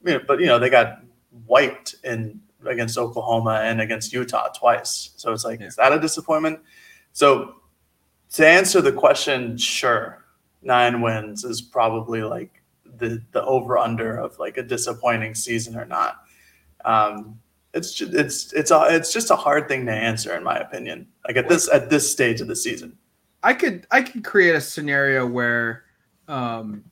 I 0.07 0.11
mean, 0.11 0.20
but 0.29 0.38
you 0.40 0.47
know 0.47 0.59
they 0.59 0.70
got 0.70 1.01
wiped 1.47 1.97
in 2.05 2.40
against 2.66 2.97
Oklahoma 2.97 3.61
and 3.64 3.81
against 3.81 4.12
Utah 4.12 4.49
twice. 4.49 5.11
So 5.16 5.33
it's 5.33 5.44
like, 5.44 5.61
Yeah. 5.61 5.66
is 5.66 5.77
that 5.77 5.92
a 5.92 6.01
disappointment? 6.01 6.61
So 7.12 7.57
to 8.33 8.47
answer 8.47 8.81
the 8.81 8.92
question, 8.92 9.57
sure, 9.57 10.25
nine 10.62 11.01
wins 11.03 11.44
is 11.44 11.61
probably 11.61 12.23
like 12.23 12.62
the 12.99 13.23
the 13.33 13.44
over 13.44 13.77
under 13.79 14.16
of 14.16 14.38
like 14.38 14.57
a 14.57 14.62
disappointing 14.62 15.35
season 15.35 15.77
or 15.77 15.85
not. 15.85 16.23
Um, 16.85 17.40
it's 17.73 17.92
just, 17.92 18.14
it's 18.14 18.53
it's 18.53 18.70
a, 18.70 18.87
it's 18.90 19.12
just 19.12 19.31
a 19.31 19.37
hard 19.37 19.68
thing 19.68 19.85
to 19.87 19.92
answer 19.92 20.35
in 20.37 20.44
my 20.44 20.57
opinion. 20.57 21.09
Like 21.27 21.37
at 21.37 21.49
this 21.49 21.68
at 21.68 21.90
this 21.90 22.11
stage 22.11 22.40
of 22.40 22.47
the 22.47 22.57
season. 22.57 22.97
I 23.42 23.53
could 23.53 23.87
I 23.90 24.03
could 24.03 24.25
create 24.25 24.55
a 24.55 24.61
scenario 24.61 25.27
where 25.27 25.85
um, 26.29 26.85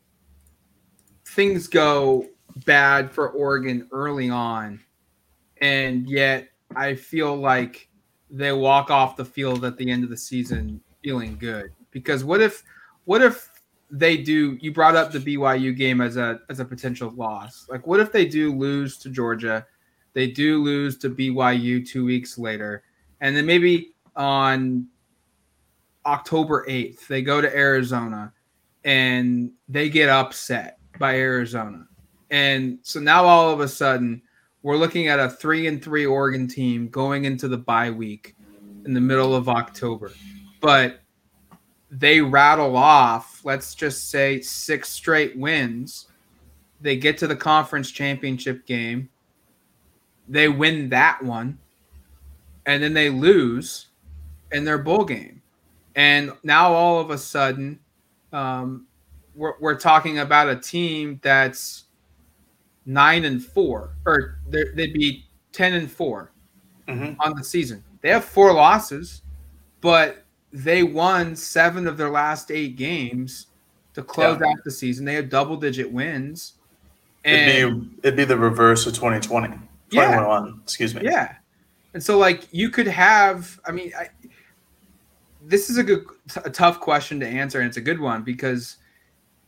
things 1.24 1.66
go 1.66 2.26
bad 2.64 3.10
for 3.10 3.30
Oregon 3.30 3.88
early 3.92 4.30
on, 4.30 4.80
and 5.60 6.08
yet 6.08 6.48
I 6.74 6.94
feel 6.94 7.36
like 7.36 7.88
they 8.30 8.52
walk 8.52 8.90
off 8.90 9.16
the 9.16 9.24
field 9.24 9.64
at 9.64 9.76
the 9.76 9.90
end 9.90 10.04
of 10.04 10.10
the 10.10 10.16
season 10.16 10.80
feeling 11.02 11.36
good. 11.38 11.72
Because 11.90 12.24
what 12.24 12.40
if 12.40 12.62
what 13.04 13.22
if 13.22 13.50
they 13.92 14.16
do 14.16 14.56
you 14.60 14.72
brought 14.72 14.96
up 14.96 15.12
the 15.12 15.18
BYU 15.18 15.76
game 15.76 16.00
as 16.00 16.16
a 16.16 16.40
as 16.48 16.60
a 16.60 16.64
potential 16.64 17.12
loss. 17.14 17.66
Like 17.68 17.86
what 17.86 18.00
if 18.00 18.10
they 18.10 18.24
do 18.24 18.52
lose 18.52 18.96
to 18.98 19.10
Georgia? 19.10 19.66
They 20.14 20.26
do 20.26 20.62
lose 20.62 20.98
to 20.98 21.10
BYU 21.10 21.86
2 21.86 22.04
weeks 22.04 22.38
later. 22.38 22.82
And 23.20 23.36
then 23.36 23.46
maybe 23.46 23.94
on 24.16 24.88
October 26.04 26.66
8th, 26.68 27.06
they 27.06 27.22
go 27.22 27.40
to 27.40 27.56
Arizona 27.56 28.32
and 28.84 29.52
they 29.68 29.88
get 29.88 30.08
upset 30.08 30.78
by 30.98 31.16
Arizona. 31.16 31.86
And 32.32 32.78
so 32.82 32.98
now 32.98 33.26
all 33.26 33.50
of 33.50 33.60
a 33.60 33.68
sudden, 33.68 34.22
we're 34.62 34.78
looking 34.78 35.08
at 35.08 35.20
a 35.20 35.28
3 35.28 35.66
and 35.66 35.84
3 35.84 36.06
Oregon 36.06 36.48
team 36.48 36.88
going 36.88 37.26
into 37.26 37.46
the 37.46 37.58
bye 37.58 37.90
week 37.90 38.34
in 38.86 38.94
the 38.94 39.00
middle 39.00 39.34
of 39.34 39.50
October. 39.50 40.12
But 40.60 41.00
they 41.90 42.22
rattle 42.22 42.74
off, 42.74 43.42
let's 43.44 43.74
just 43.74 44.08
say, 44.10 44.40
six 44.40 44.88
straight 44.88 45.36
wins. 45.36 46.08
They 46.80 46.96
get 46.96 47.18
to 47.18 47.26
the 47.26 47.36
conference 47.36 47.90
championship 47.90 48.64
game. 48.64 49.10
They 50.26 50.48
win 50.48 50.88
that 50.88 51.22
one. 51.22 51.58
And 52.64 52.82
then 52.82 52.94
they 52.94 53.10
lose 53.10 53.88
in 54.52 54.64
their 54.64 54.78
bowl 54.78 55.04
game. 55.04 55.42
And 55.96 56.32
now 56.42 56.72
all 56.72 56.98
of 56.98 57.10
a 57.10 57.18
sudden, 57.18 57.78
um, 58.32 58.86
we're, 59.34 59.54
we're 59.60 59.78
talking 59.78 60.20
about 60.20 60.48
a 60.48 60.56
team 60.56 61.20
that's 61.22 61.84
nine 62.86 63.24
and 63.24 63.44
four, 63.44 63.90
or 64.06 64.38
they'd 64.48 64.92
be 64.92 65.24
10 65.52 65.74
and 65.74 65.90
4 65.90 66.30
Mhm. 66.88 67.16
on 67.20 67.36
the 67.36 67.44
season. 67.44 67.82
They 68.00 68.08
have 68.10 68.24
four 68.24 68.52
losses, 68.52 69.22
but 69.80 70.24
they 70.52 70.82
won 70.82 71.36
seven 71.36 71.86
of 71.86 71.96
their 71.96 72.10
last 72.10 72.50
eight 72.50 72.76
games 72.76 73.46
to 73.94 74.02
close 74.02 74.38
Yeah. 74.40 74.48
out 74.48 74.64
the 74.64 74.70
season. 74.70 75.04
They 75.04 75.14
have 75.14 75.28
double 75.28 75.56
digit 75.56 75.90
wins. 75.92 76.54
And 77.24 77.50
It'd 77.50 77.80
be 77.80 77.98
it'd 78.02 78.16
be 78.16 78.24
the 78.24 78.36
reverse 78.36 78.84
of 78.86 78.94
2020. 78.94 79.56
Yeah. 79.90 80.44
excuse 80.64 80.94
me. 80.94 81.02
Yeah. 81.04 81.36
And 81.94 82.02
so 82.02 82.18
like 82.18 82.48
you 82.50 82.68
could 82.70 82.88
have 82.88 83.60
I 83.64 83.70
mean 83.70 83.92
I 83.96 84.08
this 85.46 85.70
is 85.70 85.76
a 85.78 85.84
good 85.84 86.04
a 86.44 86.50
tough 86.50 86.80
question 86.80 87.20
to 87.20 87.26
answer 87.26 87.60
and 87.60 87.68
it's 87.68 87.76
a 87.76 87.80
good 87.82 88.00
one 88.00 88.22
because 88.22 88.76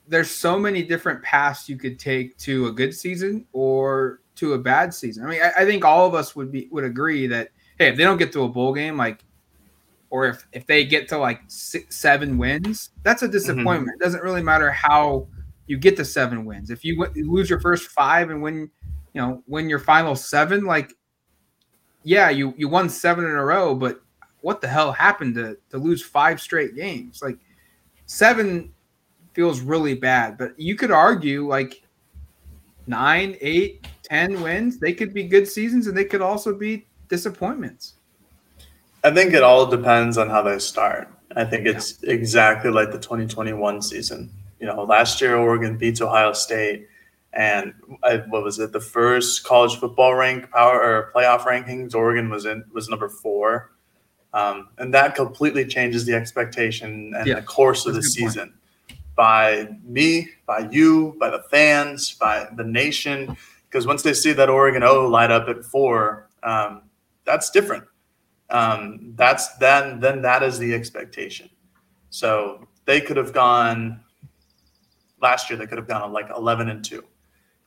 there's 0.08 0.30
so 0.30 0.58
many 0.58 0.82
different 0.82 1.22
paths 1.22 1.68
you 1.68 1.76
could 1.76 1.98
take 1.98 2.36
to 2.38 2.66
a 2.66 2.72
good 2.72 2.94
season 2.94 3.46
or 3.52 4.20
to 4.36 4.54
a 4.54 4.58
bad 4.58 4.92
season. 4.92 5.24
I 5.24 5.30
mean 5.30 5.42
I, 5.42 5.62
I 5.62 5.64
think 5.64 5.84
all 5.84 6.06
of 6.06 6.14
us 6.14 6.34
would 6.36 6.52
be 6.52 6.68
would 6.70 6.84
agree 6.84 7.26
that 7.28 7.50
hey 7.78 7.88
if 7.88 7.96
they 7.96 8.04
don't 8.04 8.18
get 8.18 8.32
to 8.32 8.42
a 8.42 8.48
bowl 8.48 8.74
game 8.74 8.96
like 8.96 9.24
or 10.10 10.26
if 10.26 10.46
if 10.52 10.66
they 10.66 10.84
get 10.84 11.08
to 11.08 11.18
like 11.18 11.40
six, 11.48 11.96
seven 11.96 12.38
wins 12.38 12.90
that's 13.02 13.22
a 13.22 13.26
mm-hmm. 13.26 13.32
disappointment. 13.32 14.00
It 14.00 14.04
doesn't 14.04 14.22
really 14.22 14.42
matter 14.42 14.70
how 14.70 15.26
you 15.66 15.78
get 15.78 15.96
to 15.96 16.04
seven 16.04 16.44
wins. 16.44 16.70
If 16.70 16.84
you, 16.84 16.98
w- 16.98 17.12
you 17.24 17.32
lose 17.32 17.48
your 17.48 17.60
first 17.60 17.88
five 17.88 18.30
and 18.30 18.42
win 18.42 18.70
you 19.12 19.20
know 19.20 19.42
win 19.46 19.68
your 19.68 19.78
final 19.78 20.14
seven 20.14 20.64
like 20.64 20.94
yeah, 22.04 22.28
you 22.28 22.54
you 22.56 22.68
won 22.68 22.88
seven 22.88 23.24
in 23.24 23.30
a 23.30 23.44
row, 23.44 23.74
but 23.74 24.02
what 24.42 24.60
the 24.60 24.68
hell 24.68 24.92
happened 24.92 25.34
to 25.34 25.56
to 25.70 25.78
lose 25.78 26.02
five 26.02 26.40
straight 26.40 26.76
games? 26.76 27.20
Like 27.22 27.38
seven 28.06 28.72
feels 29.34 29.60
really 29.60 29.94
bad, 29.94 30.38
but 30.38 30.58
you 30.58 30.76
could 30.76 30.90
argue 30.90 31.46
like 31.46 31.82
nine, 32.86 33.36
eight, 33.40 33.86
ten 34.02 34.40
wins. 34.40 34.78
They 34.78 34.92
could 34.92 35.12
be 35.12 35.24
good 35.24 35.46
seasons, 35.46 35.86
and 35.86 35.96
they 35.96 36.04
could 36.04 36.22
also 36.22 36.54
be 36.54 36.86
disappointments. 37.08 37.94
I 39.02 39.10
think 39.10 39.34
it 39.34 39.42
all 39.42 39.66
depends 39.66 40.16
on 40.16 40.30
how 40.30 40.42
they 40.42 40.58
start. 40.58 41.08
I 41.36 41.44
think 41.44 41.66
it's 41.66 41.98
yeah. 42.02 42.12
exactly 42.12 42.70
like 42.70 42.90
the 42.92 42.98
2021 42.98 43.82
season. 43.82 44.30
You 44.60 44.66
know, 44.66 44.84
last 44.84 45.20
year 45.20 45.36
Oregon 45.36 45.76
beats 45.76 46.00
Ohio 46.00 46.32
State, 46.32 46.86
and 47.32 47.74
I, 48.02 48.18
what 48.28 48.44
was 48.44 48.58
it? 48.58 48.72
The 48.72 48.80
first 48.80 49.44
college 49.44 49.76
football 49.78 50.14
rank 50.14 50.50
power 50.50 50.80
or 50.80 51.12
playoff 51.14 51.40
rankings, 51.40 51.94
Oregon 51.94 52.30
was 52.30 52.46
in 52.46 52.64
was 52.72 52.88
number 52.88 53.08
four, 53.08 53.72
um, 54.32 54.68
and 54.78 54.94
that 54.94 55.14
completely 55.14 55.66
changes 55.66 56.06
the 56.06 56.14
expectation 56.14 57.12
and 57.16 57.26
yeah. 57.26 57.34
the 57.34 57.42
course 57.42 57.84
of 57.86 57.94
the 57.94 58.02
season. 58.02 58.48
Point. 58.48 58.60
By 59.16 59.68
me, 59.84 60.28
by 60.46 60.68
you, 60.70 61.16
by 61.20 61.30
the 61.30 61.42
fans, 61.50 62.12
by 62.12 62.48
the 62.56 62.64
nation, 62.64 63.36
because 63.68 63.86
once 63.86 64.02
they 64.02 64.14
see 64.14 64.32
that 64.32 64.48
Oregon 64.48 64.82
O 64.82 65.06
light 65.06 65.30
up 65.30 65.48
at 65.48 65.64
four, 65.64 66.28
um, 66.42 66.82
that's 67.24 67.50
different 67.50 67.84
um, 68.50 69.12
that's 69.16 69.56
then 69.56 70.00
then 70.00 70.22
that 70.22 70.42
is 70.42 70.58
the 70.58 70.74
expectation. 70.74 71.50
So 72.10 72.68
they 72.84 73.00
could 73.00 73.16
have 73.16 73.32
gone 73.32 74.00
last 75.20 75.50
year. 75.50 75.58
They 75.58 75.66
could 75.66 75.78
have 75.78 75.88
gone 75.88 76.12
like 76.12 76.28
eleven 76.34 76.68
and 76.68 76.84
two, 76.84 77.04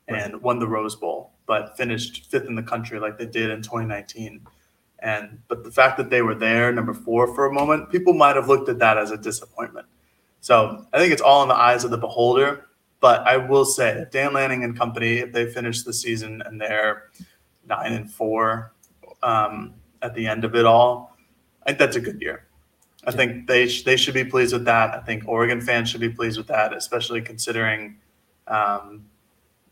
and 0.08 0.34
right. 0.34 0.42
won 0.42 0.60
the 0.60 0.68
Rose 0.68 0.96
Bowl, 0.96 1.34
but 1.46 1.76
finished 1.78 2.30
fifth 2.30 2.46
in 2.46 2.56
the 2.56 2.64
country 2.64 3.00
like 3.00 3.18
they 3.18 3.26
did 3.26 3.50
in 3.50 3.62
2019. 3.62 4.46
And 5.00 5.40
but 5.48 5.64
the 5.64 5.72
fact 5.72 5.98
that 5.98 6.10
they 6.10 6.22
were 6.22 6.36
there, 6.36 6.72
number 6.72 6.94
four 6.94 7.34
for 7.36 7.46
a 7.46 7.54
moment, 7.54 7.92
people 7.92 8.14
might 8.14 8.36
have 8.36 8.48
looked 8.48 8.70
at 8.70 8.80
that 8.80 8.98
as 8.98 9.12
a 9.12 9.18
disappointment. 9.18 9.88
So 10.42 10.86
I 10.94 11.00
think 11.00 11.14
it's 11.14 11.22
all 11.22 11.44
in 11.44 11.50
the 11.50 11.56
eyes 11.56 11.84
of 11.84 11.92
the 11.92 11.98
beholder. 11.98 12.66
But 13.00 13.28
I 13.28 13.38
will 13.38 13.66
say, 13.66 14.06
Dan 14.12 14.34
Lanning 14.34 14.64
and 14.64 14.78
company, 14.78 15.20
if 15.20 15.32
they 15.32 15.46
finish 15.46 15.84
the 15.84 15.94
season 15.94 16.42
and 16.46 16.60
they're 16.60 17.12
nine 17.68 17.94
and 17.94 18.12
four, 18.12 18.74
um, 19.22 19.76
at 20.02 20.16
the 20.16 20.26
end 20.28 20.44
of 20.44 20.56
it 20.56 20.66
all, 20.66 21.16
I 21.64 21.70
think 21.70 21.80
that's 21.80 21.96
a 21.96 22.02
good 22.02 22.22
year. 22.22 22.48
I 23.06 23.12
think 23.12 23.48
they 23.48 23.68
sh- 23.68 23.84
they 23.84 23.96
should 23.96 24.14
be 24.14 24.26
pleased 24.26 24.54
with 24.54 24.66
that. 24.66 24.94
I 24.94 25.00
think 25.00 25.24
Oregon 25.28 25.62
fans 25.62 25.90
should 25.90 26.02
be 26.02 26.10
pleased 26.10 26.38
with 26.38 26.48
that, 26.48 26.74
especially 26.74 27.22
considering, 27.22 27.98
um, 28.48 29.06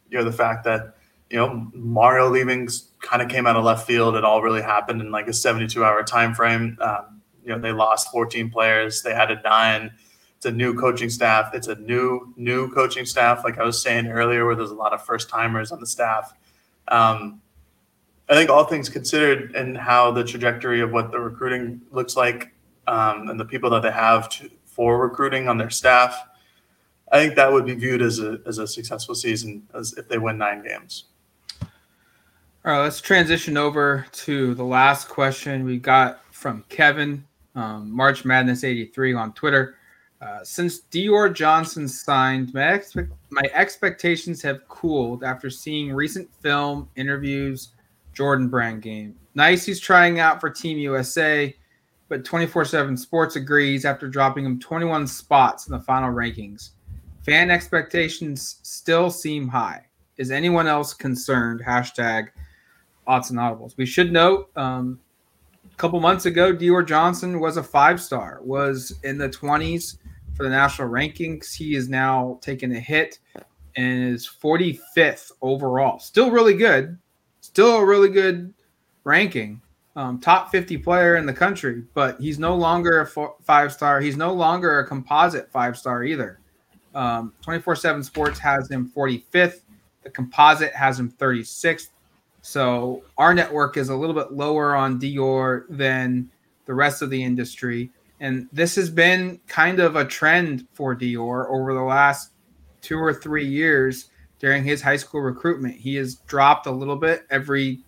you 0.10 0.18
know, 0.18 0.24
the 0.24 0.32
fact 0.32 0.64
that 0.66 0.96
you 1.30 1.38
know 1.38 1.70
Mario 1.74 2.30
leavings 2.30 2.92
kind 3.02 3.22
of 3.22 3.28
came 3.28 3.46
out 3.46 3.56
of 3.56 3.66
left 3.66 3.86
field. 3.86 4.16
It 4.16 4.24
all 4.24 4.42
really 4.42 4.62
happened 4.62 5.02
in 5.02 5.12
like 5.12 5.28
a 5.28 5.34
72 5.34 5.84
hour 5.84 6.04
time 6.04 6.34
frame. 6.34 6.78
Um, 6.80 7.22
you 7.44 7.50
know, 7.50 7.60
they 7.60 7.72
lost 7.72 8.10
14 8.12 8.50
players. 8.50 9.02
They 9.02 9.12
added 9.12 9.40
nine. 9.44 9.92
It's 10.46 10.54
a 10.54 10.56
new 10.56 10.76
coaching 10.76 11.10
staff. 11.10 11.56
It's 11.56 11.70
a 11.70 11.76
new 11.76 12.32
new 12.38 12.72
coaching 12.72 13.04
staff. 13.08 13.44
Like 13.44 13.58
I 13.58 13.64
was 13.64 13.82
saying 13.82 14.06
earlier, 14.06 14.46
where 14.46 14.54
there's 14.54 14.70
a 14.70 14.76
lot 14.76 14.94
of 14.94 15.04
first 15.04 15.28
timers 15.28 15.72
on 15.72 15.80
the 15.80 15.88
staff. 15.88 16.36
Um, 16.88 17.42
I 18.30 18.36
think 18.36 18.52
all 18.52 18.64
things 18.64 18.88
considered 18.88 19.56
and 19.56 19.76
how 19.76 20.12
the 20.12 20.24
trajectory 20.24 20.82
of 20.82 20.92
what 20.92 21.10
the 21.10 21.20
recruiting 21.20 21.82
looks 21.90 22.16
like 22.16 22.54
um, 22.86 23.28
and 23.30 23.40
the 23.40 23.46
people 23.46 23.72
that 23.72 23.82
they 23.82 23.90
have 23.90 24.30
to, 24.30 24.52
for 24.66 25.00
recruiting 25.00 25.48
on 25.48 25.58
their 25.58 25.72
staff, 25.72 26.28
I 27.12 27.18
think 27.18 27.36
that 27.38 27.52
would 27.52 27.66
be 27.66 27.74
viewed 27.74 28.04
as 28.04 28.20
a, 28.20 28.38
as 28.46 28.60
a 28.60 28.68
successful 28.68 29.16
season 29.16 29.68
as 29.74 29.94
if 29.94 30.08
they 30.08 30.20
win 30.20 30.38
nine 30.38 30.64
games. 30.64 31.06
All 31.64 31.70
right, 32.72 32.84
let's 32.84 33.02
transition 33.02 33.58
over 33.58 34.06
to 34.12 34.54
the 34.54 34.64
last 34.64 35.10
question 35.10 35.64
we 35.64 35.80
got 35.80 36.22
from 36.32 36.64
Kevin, 36.70 37.26
um, 37.56 37.90
March 37.90 38.26
Madness 38.26 38.64
83 38.64 39.16
on 39.16 39.34
Twitter. 39.34 39.78
Uh, 40.26 40.44
since 40.44 40.82
Dior 40.92 41.32
Johnson 41.32 41.88
signed, 41.88 42.52
my, 42.52 42.82
my 43.30 43.44
expectations 43.54 44.42
have 44.42 44.68
cooled 44.68 45.24
after 45.24 45.52
seeing 45.52 45.94
recent 45.94 46.34
film 46.42 46.90
interviews 46.96 47.74
Jordan 48.14 48.48
Brand 48.48 48.82
game. 48.82 49.16
Nice 49.36 49.66
he's 49.66 49.80
trying 49.80 50.20
out 50.20 50.42
for 50.42 50.50
Team 50.50 50.80
USA, 50.80 51.56
but 52.10 52.26
24 52.26 52.66
7 52.66 52.98
Sports 52.98 53.36
agrees 53.36 53.86
after 53.86 54.08
dropping 54.08 54.46
him 54.46 54.60
21 54.60 55.06
spots 55.06 55.68
in 55.68 55.74
the 55.74 55.80
final 55.80 56.12
rankings. 56.12 56.72
Fan 57.24 57.52
expectations 57.52 58.60
still 58.64 59.12
seem 59.12 59.48
high. 59.48 59.86
Is 60.18 60.32
anyone 60.32 60.66
else 60.66 60.94
concerned? 60.94 61.62
Hashtag 61.64 62.30
odds 63.06 63.30
and 63.30 63.38
audibles. 63.38 63.78
We 63.78 63.86
should 63.86 64.12
note 64.12 64.50
um, 64.56 65.00
a 65.72 65.76
couple 65.76 66.00
months 66.00 66.26
ago, 66.26 66.52
Dior 66.52 66.88
Johnson 66.88 67.40
was 67.40 67.58
a 67.58 67.64
five 67.64 68.02
star, 68.02 68.40
was 68.42 68.98
in 69.04 69.20
the 69.20 69.30
20s 69.30 69.98
for 70.36 70.44
the 70.44 70.50
national 70.50 70.90
rankings. 70.90 71.56
He 71.56 71.76
is 71.76 71.90
now 71.90 72.40
taking 72.42 72.76
a 72.76 72.80
hit 72.80 73.20
and 73.76 74.14
is 74.14 74.28
45th 74.28 75.32
overall. 75.42 76.00
Still 76.00 76.32
really 76.32 76.56
good, 76.56 76.98
still 77.42 77.78
a 77.78 77.86
really 77.86 78.10
good 78.10 78.54
ranking, 79.04 79.62
um, 79.96 80.20
top 80.20 80.52
50 80.52 80.78
player 80.80 81.16
in 81.16 81.26
the 81.26 81.34
country, 81.34 81.84
but 81.94 82.20
he's 82.20 82.38
no 82.38 82.56
longer 82.56 83.02
a 83.02 83.06
four, 83.06 83.36
five 83.44 83.72
star. 83.72 84.02
He's 84.02 84.18
no 84.18 84.34
longer 84.34 84.80
a 84.80 84.88
composite 84.88 85.50
five 85.52 85.78
star 85.78 86.04
either. 86.04 86.40
Um, 86.94 87.34
24 87.42 87.76
7 87.76 88.04
Sports 88.04 88.40
has 88.40 88.70
him 88.70 88.92
45th. 88.96 89.62
The 90.04 90.10
composite 90.10 90.74
has 90.74 91.00
him 91.00 91.12
36th. 91.12 91.90
So 92.42 93.04
our 93.18 93.34
network 93.34 93.76
is 93.76 93.90
a 93.90 93.96
little 93.96 94.14
bit 94.14 94.32
lower 94.32 94.76
on 94.76 95.00
Dior 95.00 95.64
than 95.70 96.30
the 96.66 96.74
rest 96.74 97.02
of 97.02 97.10
the 97.10 97.22
industry. 97.22 97.90
And 98.20 98.48
this 98.52 98.76
has 98.76 98.90
been 98.90 99.40
kind 99.48 99.80
of 99.80 99.96
a 99.96 100.06
trend 100.06 100.68
for 100.74 100.96
Dior 100.96 101.50
over 101.50 101.74
the 101.74 101.82
last 101.82 102.32
two 102.82 102.98
or 102.98 103.14
three 103.14 103.46
years 103.46 104.10
during 104.40 104.64
his 104.64 104.82
high 104.82 104.96
school 104.98 105.22
recruitment. 105.22 105.76
He 105.76 105.96
has 105.96 106.16
dropped 106.28 106.68
a 106.68 106.72
little 106.72 106.96
bit 106.96 107.26
every 107.30 107.84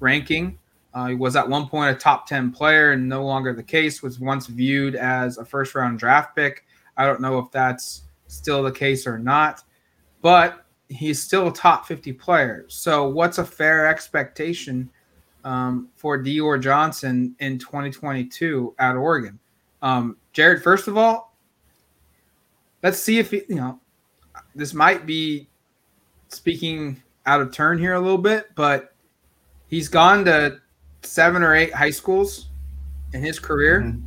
ranking. 0.00 0.58
Uh, 0.94 1.08
he 1.08 1.14
was 1.14 1.36
at 1.36 1.46
one 1.46 1.68
point 1.68 1.94
a 1.94 1.98
top 1.98 2.26
10 2.26 2.52
player 2.52 2.92
and 2.92 3.06
no 3.06 3.24
longer 3.24 3.52
the 3.52 3.62
case, 3.62 4.02
was 4.02 4.18
once 4.18 4.46
viewed 4.46 4.94
as 4.94 5.36
a 5.36 5.44
first 5.44 5.74
round 5.74 5.98
draft 5.98 6.34
pick. 6.34 6.64
I 6.96 7.04
don't 7.04 7.20
know 7.20 7.38
if 7.38 7.50
that's 7.50 8.04
still 8.28 8.62
the 8.62 8.72
case 8.72 9.06
or 9.06 9.18
not, 9.18 9.62
but 10.22 10.64
he's 10.88 11.22
still 11.22 11.48
a 11.48 11.52
top 11.52 11.86
50 11.86 12.12
player. 12.14 12.64
So, 12.68 13.08
what's 13.08 13.38
a 13.38 13.44
fair 13.44 13.86
expectation 13.86 14.88
um, 15.44 15.88
for 15.96 16.18
Dior 16.18 16.60
Johnson 16.60 17.36
in 17.40 17.58
2022 17.58 18.74
at 18.78 18.96
Oregon? 18.96 19.38
Um, 19.86 20.16
Jared, 20.32 20.64
first 20.64 20.88
of 20.88 20.98
all, 20.98 21.32
let's 22.82 22.98
see 22.98 23.20
if 23.20 23.30
he, 23.30 23.42
you 23.48 23.54
know, 23.54 23.78
this 24.52 24.74
might 24.74 25.06
be 25.06 25.48
speaking 26.26 27.00
out 27.24 27.40
of 27.40 27.52
turn 27.52 27.78
here 27.78 27.94
a 27.94 28.00
little 28.00 28.18
bit, 28.18 28.46
but 28.56 28.96
he's 29.68 29.86
gone 29.88 30.24
to 30.24 30.58
seven 31.02 31.40
or 31.40 31.54
eight 31.54 31.72
high 31.72 31.90
schools 31.90 32.48
in 33.12 33.22
his 33.22 33.38
career. 33.38 33.82
Mm-hmm. 33.82 34.00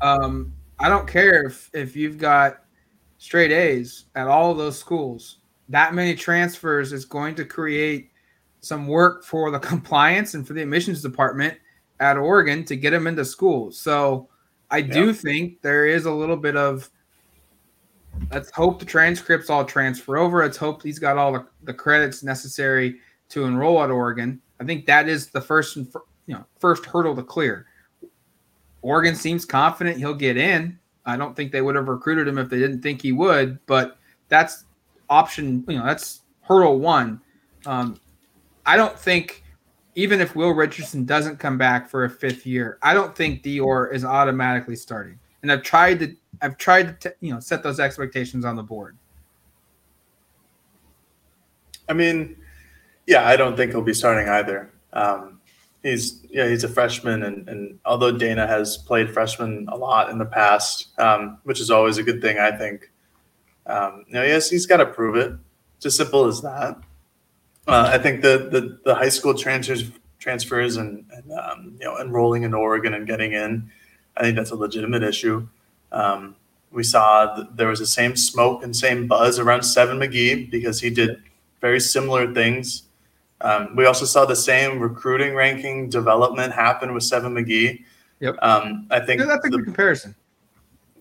Um, 0.00 0.54
I 0.78 0.88
don't 0.88 1.06
care 1.06 1.44
if, 1.44 1.68
if 1.74 1.94
you've 1.94 2.16
got 2.16 2.64
straight 3.18 3.52
A's 3.52 4.06
at 4.14 4.26
all 4.26 4.50
of 4.50 4.56
those 4.56 4.78
schools. 4.78 5.40
That 5.68 5.92
many 5.92 6.14
transfers 6.14 6.94
is 6.94 7.04
going 7.04 7.34
to 7.34 7.44
create 7.44 8.10
some 8.62 8.86
work 8.86 9.22
for 9.22 9.50
the 9.50 9.58
compliance 9.70 10.32
and 10.32 10.46
for 10.46 10.54
the 10.54 10.62
admissions 10.62 11.02
department 11.02 11.58
at 12.00 12.16
Oregon 12.16 12.64
to 12.64 12.74
get 12.74 12.94
him 12.94 13.06
into 13.06 13.26
schools. 13.26 13.78
So 13.78 14.29
I 14.70 14.80
do 14.80 15.12
think 15.12 15.62
there 15.62 15.86
is 15.86 16.06
a 16.06 16.12
little 16.12 16.36
bit 16.36 16.56
of 16.56 16.90
let's 18.30 18.50
hope 18.50 18.78
the 18.78 18.84
transcripts 18.84 19.50
all 19.50 19.64
transfer 19.64 20.18
over. 20.18 20.42
Let's 20.42 20.56
hope 20.56 20.82
he's 20.82 20.98
got 20.98 21.18
all 21.18 21.32
the, 21.32 21.46
the 21.64 21.74
credits 21.74 22.22
necessary 22.22 23.00
to 23.30 23.44
enroll 23.44 23.82
at 23.82 23.90
Oregon. 23.90 24.40
I 24.60 24.64
think 24.64 24.86
that 24.86 25.08
is 25.08 25.28
the 25.28 25.40
first 25.40 25.76
and 25.76 25.92
you 26.26 26.34
know 26.34 26.44
first 26.58 26.84
hurdle 26.84 27.16
to 27.16 27.22
clear. 27.22 27.66
Oregon 28.82 29.14
seems 29.14 29.44
confident 29.44 29.98
he'll 29.98 30.14
get 30.14 30.36
in. 30.36 30.78
I 31.04 31.16
don't 31.16 31.34
think 31.34 31.52
they 31.52 31.62
would 31.62 31.74
have 31.74 31.88
recruited 31.88 32.28
him 32.28 32.38
if 32.38 32.48
they 32.48 32.58
didn't 32.58 32.82
think 32.82 33.02
he 33.02 33.12
would, 33.12 33.58
but 33.66 33.98
that's 34.28 34.64
option. 35.08 35.64
You 35.68 35.78
know, 35.78 35.84
that's 35.84 36.22
hurdle 36.42 36.78
one. 36.78 37.20
Um, 37.66 37.98
I 38.66 38.76
don't 38.76 38.98
think 38.98 39.42
even 39.94 40.20
if 40.20 40.36
Will 40.36 40.50
Richardson 40.50 41.04
doesn't 41.04 41.38
come 41.38 41.58
back 41.58 41.88
for 41.88 42.04
a 42.04 42.10
fifth 42.10 42.46
year, 42.46 42.78
I 42.82 42.94
don't 42.94 43.14
think 43.14 43.42
Dior 43.42 43.92
is 43.92 44.04
automatically 44.04 44.76
starting. 44.76 45.18
And 45.42 45.50
I've 45.50 45.62
tried 45.62 45.98
to 46.00 46.14
I've 46.42 46.56
tried 46.56 47.00
to 47.02 47.14
you 47.20 47.32
know 47.32 47.40
set 47.40 47.62
those 47.62 47.80
expectations 47.80 48.44
on 48.44 48.56
the 48.56 48.62
board. 48.62 48.96
I 51.88 51.92
mean, 51.92 52.36
yeah, 53.06 53.26
I 53.26 53.36
don't 53.36 53.56
think 53.56 53.72
he'll 53.72 53.82
be 53.82 53.94
starting 53.94 54.28
either. 54.28 54.70
Um, 54.92 55.40
he's 55.82 56.24
yeah, 56.30 56.46
he's 56.46 56.62
a 56.62 56.68
freshman, 56.68 57.24
and, 57.24 57.48
and 57.48 57.78
although 57.84 58.16
Dana 58.16 58.46
has 58.46 58.76
played 58.76 59.10
freshman 59.10 59.66
a 59.70 59.76
lot 59.76 60.10
in 60.10 60.18
the 60.18 60.26
past, 60.26 60.98
um, 60.98 61.38
which 61.44 61.60
is 61.60 61.70
always 61.70 61.98
a 61.98 62.02
good 62.02 62.20
thing, 62.22 62.38
I 62.38 62.52
think. 62.56 62.90
Um, 63.66 64.04
you 64.06 64.14
know, 64.14 64.22
yes, 64.22 64.50
he's 64.50 64.66
got 64.66 64.78
to 64.78 64.86
prove 64.86 65.16
it. 65.16 65.32
It's 65.76 65.86
as 65.86 65.96
simple 65.96 66.26
as 66.26 66.40
that. 66.42 66.76
Uh, 67.70 67.90
I 67.92 67.98
think 67.98 68.22
the, 68.22 68.48
the 68.50 68.78
the 68.84 68.94
high 68.94 69.08
school 69.08 69.34
transfers 69.34 69.90
transfers 70.18 70.76
and, 70.76 71.04
and 71.12 71.32
um, 71.32 71.76
you 71.78 71.86
know 71.86 71.98
enrolling 71.98 72.42
in 72.42 72.54
Oregon 72.54 72.94
and 72.94 73.06
getting 73.06 73.32
in. 73.32 73.70
I 74.16 74.22
think 74.22 74.36
that's 74.36 74.50
a 74.50 74.56
legitimate 74.56 75.02
issue. 75.02 75.48
Um, 75.92 76.36
we 76.70 76.84
saw 76.84 77.44
there 77.54 77.68
was 77.68 77.80
the 77.80 77.86
same 77.86 78.16
smoke 78.16 78.62
and 78.62 78.74
same 78.74 79.06
buzz 79.06 79.38
around 79.38 79.62
Seven 79.62 79.98
McGee 79.98 80.50
because 80.50 80.80
he 80.80 80.90
did 80.90 81.22
very 81.60 81.80
similar 81.80 82.32
things. 82.32 82.84
Um, 83.40 83.74
we 83.74 83.86
also 83.86 84.04
saw 84.04 84.24
the 84.24 84.36
same 84.36 84.78
recruiting 84.78 85.34
ranking 85.34 85.88
development 85.88 86.52
happen 86.52 86.92
with 86.92 87.02
Seven 87.02 87.34
McGee. 87.34 87.82
Yep. 88.20 88.36
Um, 88.42 88.86
I 88.90 89.00
think 89.00 89.20
yeah, 89.20 89.26
that's 89.26 89.46
a 89.46 89.50
the, 89.50 89.56
good 89.56 89.64
comparison. 89.64 90.14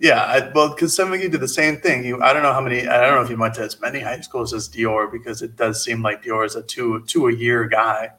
Yeah, 0.01 0.23
I, 0.23 0.49
well, 0.53 0.69
because 0.69 0.97
McGee 0.97 1.29
did 1.29 1.41
the 1.41 1.47
same 1.47 1.77
thing. 1.77 2.03
He, 2.03 2.13
I 2.13 2.31
don't 2.31 2.41
know 2.41 2.53
how 2.53 2.61
many. 2.61 2.87
I 2.87 3.01
don't 3.01 3.15
know 3.15 3.21
if 3.21 3.27
he 3.27 3.35
went 3.35 3.53
to 3.55 3.63
as 3.63 3.79
many 3.81 3.99
high 3.99 4.21
schools 4.21 4.53
as 4.53 4.69
Dior 4.69 5.11
because 5.11 5.41
it 5.41 5.57
does 5.57 5.83
seem 5.83 6.01
like 6.01 6.23
Dior 6.23 6.45
is 6.45 6.55
a 6.55 6.63
two 6.63 7.03
two 7.05 7.27
a 7.27 7.33
year 7.33 7.67
guy. 7.67 8.11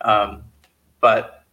Um, 0.00 0.44
but 1.00 1.44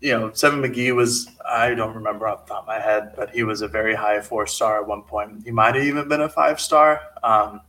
you 0.00 0.12
know, 0.12 0.32
Seven 0.34 0.60
McGee 0.60 0.94
was, 0.94 1.28
I 1.48 1.74
don't 1.74 1.94
remember 1.94 2.28
off 2.28 2.46
the 2.46 2.54
top 2.54 2.62
of 2.62 2.66
my 2.68 2.78
head, 2.78 3.12
but 3.16 3.30
he 3.30 3.42
was 3.42 3.62
a 3.62 3.68
very 3.68 3.94
high 3.94 4.20
four 4.20 4.46
star 4.46 4.80
at 4.80 4.86
one 4.86 5.02
point. 5.02 5.42
He 5.44 5.50
might 5.50 5.74
have 5.74 5.84
even 5.84 6.08
been 6.08 6.20
a 6.20 6.28
five 6.28 6.60
star. 6.60 7.00
Um, 7.22 7.60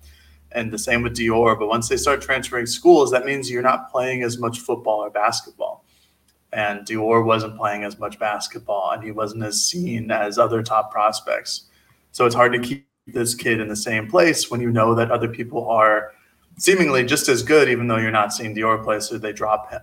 and 0.51 0.71
the 0.71 0.77
same 0.77 1.01
with 1.01 1.15
Dior. 1.15 1.57
But 1.57 1.67
once 1.67 1.89
they 1.89 1.97
start 1.97 2.21
transferring 2.21 2.65
schools, 2.67 3.11
that 3.11 3.25
means 3.25 3.49
you're 3.49 3.61
not 3.63 3.91
playing 3.91 4.23
as 4.23 4.37
much 4.37 4.59
football 4.59 4.99
or 4.99 5.09
basketball. 5.09 5.82
And 6.53 6.85
Dior 6.85 7.25
wasn't 7.25 7.57
playing 7.57 7.83
as 7.83 7.97
much 7.97 8.19
basketball 8.19 8.91
and 8.91 9.03
he 9.03 9.11
wasn't 9.11 9.43
as 9.43 9.61
seen 9.61 10.11
as 10.11 10.37
other 10.37 10.61
top 10.61 10.91
prospects. 10.91 11.65
So 12.11 12.25
it's 12.25 12.35
hard 12.35 12.53
to 12.53 12.59
keep 12.59 12.87
this 13.07 13.35
kid 13.35 13.59
in 13.59 13.67
the 13.67 13.75
same 13.75 14.07
place 14.09 14.49
when 14.49 14.61
you 14.61 14.71
know 14.71 14.95
that 14.95 15.11
other 15.11 15.27
people 15.27 15.67
are 15.67 16.13
seemingly 16.57 17.03
just 17.03 17.27
as 17.27 17.43
good, 17.43 17.69
even 17.69 17.87
though 17.87 17.97
you're 17.97 18.11
not 18.11 18.33
seeing 18.33 18.55
Dior 18.55 18.83
play, 18.83 18.99
so 18.99 19.17
they 19.17 19.33
drop 19.33 19.71
him. 19.71 19.81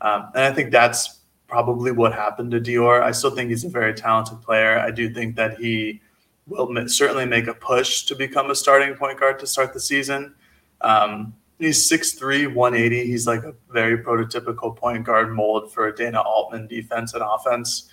Um, 0.00 0.30
and 0.34 0.44
I 0.44 0.52
think 0.52 0.70
that's 0.70 1.20
probably 1.48 1.92
what 1.92 2.12
happened 2.12 2.50
to 2.52 2.60
Dior. 2.60 3.02
I 3.02 3.10
still 3.12 3.30
think 3.30 3.50
he's 3.50 3.64
a 3.64 3.68
very 3.68 3.94
talented 3.94 4.42
player. 4.42 4.78
I 4.78 4.90
do 4.90 5.12
think 5.12 5.36
that 5.36 5.58
he 5.58 6.00
will 6.46 6.88
certainly 6.88 7.26
make 7.26 7.46
a 7.48 7.54
push 7.54 8.04
to 8.04 8.14
become 8.14 8.50
a 8.50 8.54
starting 8.54 8.94
point 8.94 9.18
guard 9.18 9.38
to 9.40 9.46
start 9.46 9.72
the 9.72 9.80
season. 9.80 10.34
Um, 10.80 11.34
he's 11.58 11.88
6'3, 11.90 12.54
180. 12.54 13.06
He's 13.06 13.26
like 13.26 13.44
a 13.44 13.54
very 13.70 13.98
prototypical 13.98 14.74
point 14.74 15.04
guard 15.04 15.32
mold 15.32 15.72
for 15.72 15.88
a 15.88 15.94
Dana 15.94 16.20
Altman 16.20 16.66
defense 16.66 17.14
and 17.14 17.22
offense. 17.22 17.90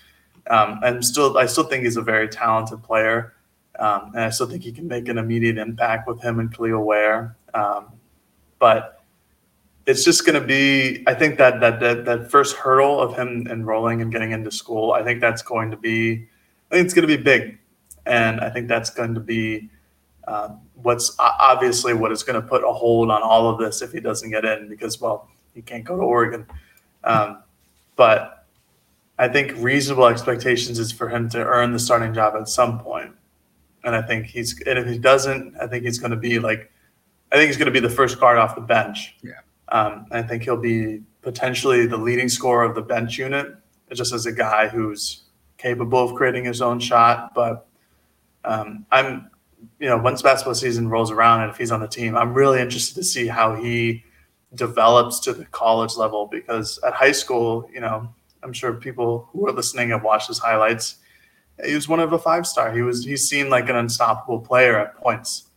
Um, 0.49 0.79
and 0.83 1.03
still, 1.03 1.37
I 1.37 1.45
still 1.45 1.63
think 1.63 1.83
he's 1.83 1.97
a 1.97 2.01
very 2.01 2.27
talented 2.27 2.83
player. 2.83 3.33
Um, 3.79 4.11
and 4.13 4.21
I 4.25 4.29
still 4.29 4.47
think 4.47 4.63
he 4.63 4.71
can 4.71 4.87
make 4.87 5.07
an 5.07 5.17
immediate 5.17 5.57
impact 5.57 6.07
with 6.07 6.21
him 6.21 6.39
and 6.39 6.53
Kel'el 6.55 6.83
Ware. 6.83 7.35
Um, 7.53 7.87
but 8.59 9.03
it's 9.85 10.03
just 10.03 10.25
going 10.25 10.39
to 10.39 10.45
be 10.45 11.03
i 11.07 11.13
think 11.13 11.37
that, 11.37 11.59
that 11.59 11.79
that 11.79 12.05
that 12.05 12.31
first 12.31 12.55
hurdle 12.55 12.99
of 12.99 13.15
him 13.15 13.47
enrolling 13.49 14.01
and 14.01 14.11
getting 14.11 14.31
into 14.31 14.51
school 14.51 14.93
i 14.93 15.03
think 15.03 15.19
that's 15.19 15.41
going 15.41 15.69
to 15.69 15.77
be 15.77 16.27
i 16.71 16.75
think 16.75 16.85
it's 16.85 16.93
going 16.93 17.07
to 17.07 17.17
be 17.17 17.21
big 17.21 17.57
and 18.05 18.39
i 18.39 18.49
think 18.49 18.67
that's 18.67 18.89
going 18.89 19.13
to 19.13 19.19
be 19.19 19.69
um, 20.27 20.61
what's 20.75 21.15
obviously 21.19 21.93
what 21.93 22.11
is 22.11 22.23
going 22.23 22.41
to 22.41 22.47
put 22.47 22.63
a 22.63 22.71
hold 22.71 23.11
on 23.11 23.21
all 23.21 23.49
of 23.49 23.59
this 23.59 23.81
if 23.81 23.91
he 23.91 23.99
doesn't 23.99 24.29
get 24.31 24.43
in 24.43 24.67
because 24.67 24.99
well 24.99 25.29
he 25.53 25.61
can't 25.61 25.83
go 25.83 25.95
to 25.95 26.03
oregon. 26.03 26.45
Um, 27.03 27.43
but 27.95 28.47
i 29.19 29.27
think 29.27 29.53
reasonable 29.57 30.07
expectations 30.07 30.79
is 30.79 30.91
for 30.91 31.07
him 31.07 31.29
to 31.29 31.37
earn 31.37 31.71
the 31.71 31.79
starting 31.79 32.13
job 32.13 32.35
at 32.35 32.47
some 32.49 32.79
point. 32.79 33.11
And 33.83 33.95
i 33.95 34.01
think 34.01 34.25
he's 34.25 34.59
and 34.65 34.79
if 34.79 34.87
he 34.87 34.97
doesn't 34.97 35.55
i 35.61 35.67
think 35.67 35.83
he's 35.85 35.99
going 35.99 36.11
to 36.11 36.17
be 36.17 36.39
like 36.39 36.71
i 37.31 37.35
think 37.35 37.47
he's 37.47 37.57
going 37.57 37.71
to 37.71 37.71
be 37.71 37.79
the 37.79 37.93
first 37.93 38.19
guard 38.19 38.37
off 38.37 38.55
the 38.55 38.61
bench. 38.61 39.15
Yeah. 39.21 39.33
Um, 39.69 40.05
I 40.11 40.21
think 40.21 40.43
he'll 40.43 40.55
be 40.55 41.01
potentially 41.21 41.87
the 41.87 41.97
leading 41.97 42.29
scorer 42.29 42.63
of 42.63 42.75
the 42.75 42.81
bench 42.81 43.17
unit, 43.17 43.55
just 43.91 44.13
as 44.13 44.25
a 44.27 44.31
guy 44.31 44.67
who's 44.67 45.23
capable 45.57 46.03
of 46.03 46.15
creating 46.15 46.45
his 46.45 46.61
own 46.61 46.79
shot. 46.79 47.33
But 47.33 47.65
um, 48.45 48.85
I'm, 48.91 49.31
you 49.79 49.87
know, 49.87 49.97
once 49.97 50.21
basketball 50.21 50.55
season 50.55 50.89
rolls 50.89 51.11
around 51.11 51.41
and 51.41 51.51
if 51.51 51.57
he's 51.57 51.71
on 51.71 51.79
the 51.79 51.87
team, 51.87 52.15
I'm 52.15 52.33
really 52.33 52.59
interested 52.59 52.95
to 52.95 53.03
see 53.03 53.27
how 53.27 53.55
he 53.55 54.03
develops 54.55 55.19
to 55.21 55.33
the 55.33 55.45
college 55.45 55.95
level 55.95 56.27
because 56.27 56.79
at 56.85 56.93
high 56.93 57.11
school, 57.11 57.69
you 57.73 57.81
know, 57.81 58.13
I'm 58.43 58.53
sure 58.53 58.73
people 58.73 59.29
who 59.31 59.47
are 59.47 59.51
listening 59.51 59.89
have 59.89 60.03
watched 60.03 60.27
his 60.27 60.39
highlights. 60.39 60.97
He 61.65 61.75
was 61.75 61.87
one 61.87 61.99
of 61.99 62.13
a 62.13 62.19
five 62.19 62.45
star. 62.45 62.73
He 62.73 62.81
was 62.81 63.05
he 63.05 63.17
seemed 63.17 63.49
like 63.49 63.69
an 63.69 63.75
unstoppable 63.75 64.39
player 64.39 64.77
at 64.77 64.95
points. 64.97 65.49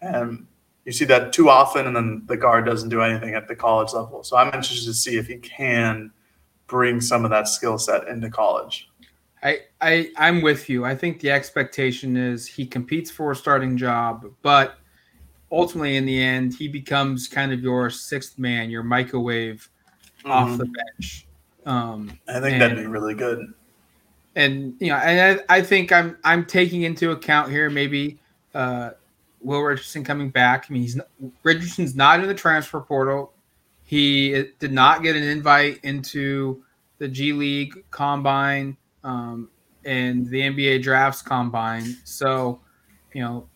And 0.00 0.46
you 0.84 0.92
see 0.92 1.04
that 1.06 1.32
too 1.32 1.50
often, 1.50 1.86
and 1.86 1.94
then 1.94 2.22
the 2.26 2.36
guard 2.36 2.64
doesn't 2.64 2.88
do 2.88 3.02
anything 3.02 3.34
at 3.34 3.48
the 3.48 3.54
college 3.54 3.92
level. 3.92 4.24
So 4.24 4.36
I'm 4.36 4.46
interested 4.48 4.86
to 4.86 4.94
see 4.94 5.18
if 5.18 5.26
he 5.26 5.36
can 5.36 6.10
bring 6.66 7.00
some 7.00 7.24
of 7.24 7.30
that 7.30 7.48
skill 7.48 7.78
set 7.78 8.08
into 8.08 8.30
college. 8.30 8.89
I, 9.42 9.60
I 9.80 10.10
I'm 10.16 10.42
with 10.42 10.68
you. 10.68 10.84
I 10.84 10.94
think 10.94 11.20
the 11.20 11.30
expectation 11.30 12.16
is 12.16 12.46
he 12.46 12.66
competes 12.66 13.10
for 13.10 13.32
a 13.32 13.36
starting 13.36 13.76
job, 13.76 14.26
but 14.42 14.76
ultimately 15.50 15.96
in 15.96 16.06
the 16.06 16.22
end 16.22 16.54
he 16.54 16.68
becomes 16.68 17.26
kind 17.26 17.52
of 17.52 17.60
your 17.60 17.90
sixth 17.90 18.38
man, 18.38 18.70
your 18.70 18.82
microwave 18.82 19.68
mm-hmm. 20.18 20.30
off 20.30 20.58
the 20.58 20.66
bench. 20.66 21.26
Um, 21.66 22.18
I 22.28 22.40
think 22.40 22.54
and, 22.54 22.62
that'd 22.62 22.76
be 22.76 22.86
really 22.86 23.14
good. 23.14 23.52
And 24.36 24.74
you 24.78 24.88
know, 24.88 24.96
and 24.96 25.40
I, 25.48 25.56
I 25.56 25.62
think 25.62 25.92
I'm 25.92 26.16
I'm 26.22 26.44
taking 26.44 26.82
into 26.82 27.10
account 27.10 27.50
here 27.50 27.70
maybe 27.70 28.18
uh, 28.54 28.90
Will 29.40 29.60
Richardson 29.60 30.04
coming 30.04 30.30
back. 30.30 30.66
I 30.68 30.72
mean, 30.72 30.82
he's 30.82 31.00
Richardson's 31.42 31.94
not 31.94 32.20
in 32.20 32.28
the 32.28 32.34
transfer 32.34 32.80
portal. 32.80 33.32
He 33.84 34.44
did 34.58 34.72
not 34.72 35.02
get 35.02 35.16
an 35.16 35.22
invite 35.22 35.80
into 35.82 36.62
the 36.98 37.08
G 37.08 37.32
League 37.32 37.84
Combine 37.90 38.76
um, 39.04 39.48
and 39.84 40.28
the 40.28 40.40
NBA 40.40 40.82
Drafts 40.82 41.22
Combine. 41.22 41.96
So, 42.04 42.60
you 43.14 43.22
know, 43.22 43.48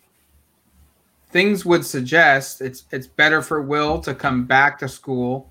things 1.30 1.64
would 1.64 1.85
suggest 1.85 2.61
it's 2.61 2.85
it's 2.90 3.07
better 3.07 3.42
for 3.42 3.62
Will 3.62 3.98
to 4.00 4.14
come 4.14 4.44
back 4.46 4.78
to 4.78 4.88
school, 4.88 5.50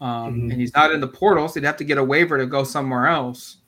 um, 0.00 0.34
mm-hmm. 0.34 0.50
and 0.50 0.60
he's 0.60 0.74
not 0.74 0.92
in 0.92 1.00
the 1.00 1.08
portal, 1.08 1.48
so 1.48 1.54
he'd 1.54 1.66
have 1.66 1.76
to 1.78 1.84
get 1.84 1.98
a 1.98 2.04
waiver 2.04 2.38
to 2.38 2.46
go 2.46 2.64
somewhere 2.64 3.06
else 3.06 3.58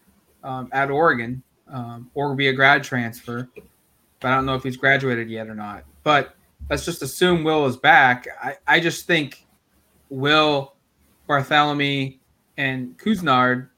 um, 0.45 0.69
at 0.73 0.91
Oregon 0.91 1.43
um, 1.69 2.11
or 2.15 2.35
be 2.35 2.49
a 2.49 2.53
grad 2.53 2.85
transfer. 2.85 3.49
But 4.21 4.29
I 4.29 4.35
don't 4.37 4.47
know 4.47 4.55
if 4.55 4.63
he's 4.63 4.77
graduated 4.77 5.29
yet 5.29 5.49
or 5.49 5.55
not. 5.55 5.85
But 6.03 6.35
let's 6.71 6.85
just 6.85 7.03
assume 7.03 7.45
Will 7.45 7.67
is 7.67 7.77
back. 7.77 8.27
I, 8.43 8.57
I 8.67 8.81
just 8.81 9.07
think 9.07 9.45
Will, 10.09 10.75
Barthelemy, 11.29 12.19
and 12.57 12.97
Couisnard, 12.97 13.69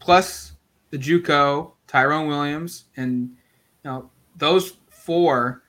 plus 0.00 0.49
the 0.90 0.98
JUCO, 0.98 1.72
Tyrone 1.86 2.28
Williams, 2.28 2.84
and 2.96 3.30
you 3.84 3.90
know 3.90 4.10
those 4.36 4.74
four 4.90 5.62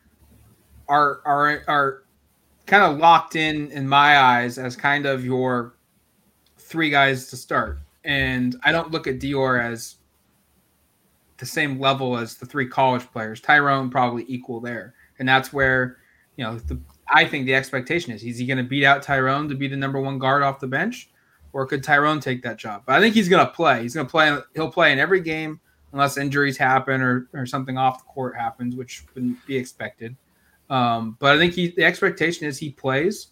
are 0.88 1.22
are 1.26 1.64
are 1.68 2.04
kind 2.66 2.84
of 2.84 2.98
locked 3.00 3.36
in 3.36 3.72
in 3.72 3.88
my 3.88 4.18
eyes 4.18 4.58
as 4.58 4.76
kind 4.76 5.06
of 5.06 5.24
your 5.24 5.76
three 6.58 6.90
guys 6.90 7.28
to 7.28 7.38
start. 7.38 7.80
And 8.04 8.56
I 8.64 8.72
don't 8.72 8.92
look 8.92 9.08
at 9.08 9.20
Dior 9.20 9.64
as 9.64 9.96
the 11.38 11.46
same 11.46 11.80
level 11.80 12.18
as 12.18 12.36
the 12.36 12.46
three 12.46 12.68
college 12.68 13.10
players. 13.12 13.42
Tyrone 13.42 13.90
probably 13.90 14.26
equal 14.28 14.60
there 14.60 14.96
and 15.22 15.30
that's 15.30 15.54
where 15.54 15.98
you 16.36 16.44
know 16.44 16.58
the, 16.58 16.80
I 17.08 17.26
think 17.26 17.46
the 17.46 17.54
expectation 17.54 18.12
is: 18.12 18.24
is 18.24 18.40
he 18.40 18.48
going 18.48 18.58
to 18.58 18.64
beat 18.64 18.84
out 18.84 19.04
Tyrone 19.04 19.48
to 19.50 19.56
be 19.56 19.68
the 19.68 19.78
number 19.78 20.02
one 20.02 20.18
guard 20.18 20.42
off 20.42 20.60
the 20.60 20.68
bench, 20.68 21.12
or 21.54 21.66
could 21.66 21.84
Tyrone 21.84 22.20
take 22.20 22.42
that 22.44 22.58
job? 22.58 22.84
But 22.86 22.96
I 22.96 23.00
think 23.00 23.14
he's 23.14 23.30
going 23.30 23.46
to 23.46 23.52
play. 23.52 23.82
He's 23.82 23.94
going 23.94 24.08
to 24.08 24.12
play. 24.12 24.38
He'll 24.56 24.72
play 24.72 24.92
in 24.92 25.00
every 25.00 25.22
game 25.22 25.60
unless 25.94 26.18
injuries 26.18 26.58
happen 26.58 27.02
or 27.02 27.28
or 27.34 27.46
something 27.46 27.78
off 27.78 28.00
the 28.00 28.06
court 28.06 28.36
happens, 28.36 28.76
which 28.76 29.04
wouldn't 29.14 29.46
be 29.46 29.56
expected. 29.56 30.16
Um, 30.70 31.18
but 31.20 31.36
I 31.36 31.38
think 31.38 31.54
he 31.54 31.70
the 31.70 31.84
expectation 31.84 32.48
is 32.48 32.58
he 32.58 32.72
plays. 32.72 33.28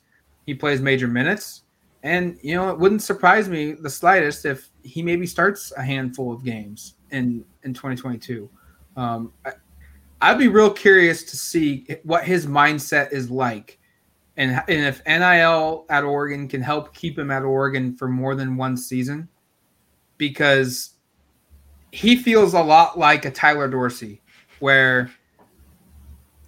He 0.46 0.54
plays 0.54 0.82
major 0.82 1.08
minutes, 1.08 1.64
and 2.04 2.38
you 2.42 2.56
know 2.56 2.70
it 2.70 2.78
wouldn't 2.78 3.02
surprise 3.02 3.48
me 3.48 3.74
the 3.74 3.90
slightest 3.90 4.46
if 4.46 4.70
he 4.84 5.02
maybe 5.02 5.26
starts 5.26 5.72
a 5.78 5.82
handful 5.82 6.34
of 6.34 6.44
games 6.44 6.96
in 7.12 7.46
in 7.64 7.74
2022. 7.74 8.50
Um, 8.98 9.32
I'd 10.22 10.38
be 10.38 10.50
real 10.50 10.70
curious 10.70 11.24
to 11.24 11.38
see 11.38 11.88
what 12.04 12.26
his 12.26 12.46
mindset 12.46 13.14
is 13.14 13.32
like, 13.32 13.79
and 14.40 14.52
and 14.70 14.86
if 14.86 15.06
NIL 15.06 15.86
at 15.90 16.06
Oregon 16.06 16.48
can 16.48 16.62
help 16.62 16.96
keep 16.96 17.20
him 17.20 17.30
at 17.30 17.44
Oregon 17.44 17.94
for 17.94 18.08
more 18.08 18.36
than 18.36 18.56
one 18.56 18.78
season, 18.78 19.28
because 20.18 20.92
he 21.92 22.16
feels 22.16 22.54
a 22.54 22.62
lot 22.62 22.98
like 22.98 23.26
a 23.26 23.32
Tyler 23.32 23.68
Dorsey, 23.68 24.22
where, 24.60 25.12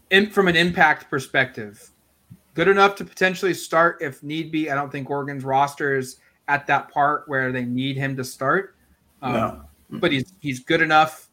in, 0.10 0.30
from 0.30 0.48
an 0.48 0.56
impact 0.56 1.10
perspective, 1.10 1.92
good 2.54 2.70
enough 2.70 2.96
to 2.96 3.04
potentially 3.04 3.54
start 3.54 3.98
if 4.02 4.24
need 4.24 4.54
be. 4.54 4.72
I 4.72 4.76
don't 4.76 4.90
think 4.90 5.10
Oregon's 5.10 5.44
roster 5.44 5.98
is 5.98 6.16
at 6.48 6.66
that 6.68 6.90
part 6.90 7.28
where 7.28 7.52
they 7.52 7.66
need 7.66 7.98
him 7.98 8.16
to 8.16 8.24
start. 8.24 8.78
Um, 9.22 9.34
no. 9.34 9.62
But 9.90 10.14
he's 10.14 10.32
he's 10.40 10.62
good 10.62 10.82
enough 10.82 11.30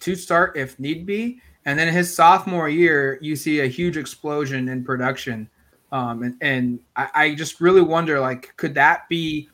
to 0.00 0.16
start 0.16 0.56
if 0.56 0.76
need 0.80 1.06
be. 1.06 1.40
And 1.64 1.78
then 1.78 1.92
his 1.92 2.14
sophomore 2.14 2.68
year, 2.68 3.18
you 3.20 3.36
see 3.36 3.60
a 3.60 3.66
huge 3.66 3.96
explosion 3.96 4.68
in 4.68 4.84
production. 4.84 5.48
Um, 5.92 6.22
and 6.22 6.36
and 6.40 6.80
I, 6.96 7.08
I 7.14 7.34
just 7.34 7.60
really 7.60 7.82
wonder, 7.82 8.18
like, 8.18 8.56
could 8.56 8.74
that 8.74 9.08
be 9.08 9.48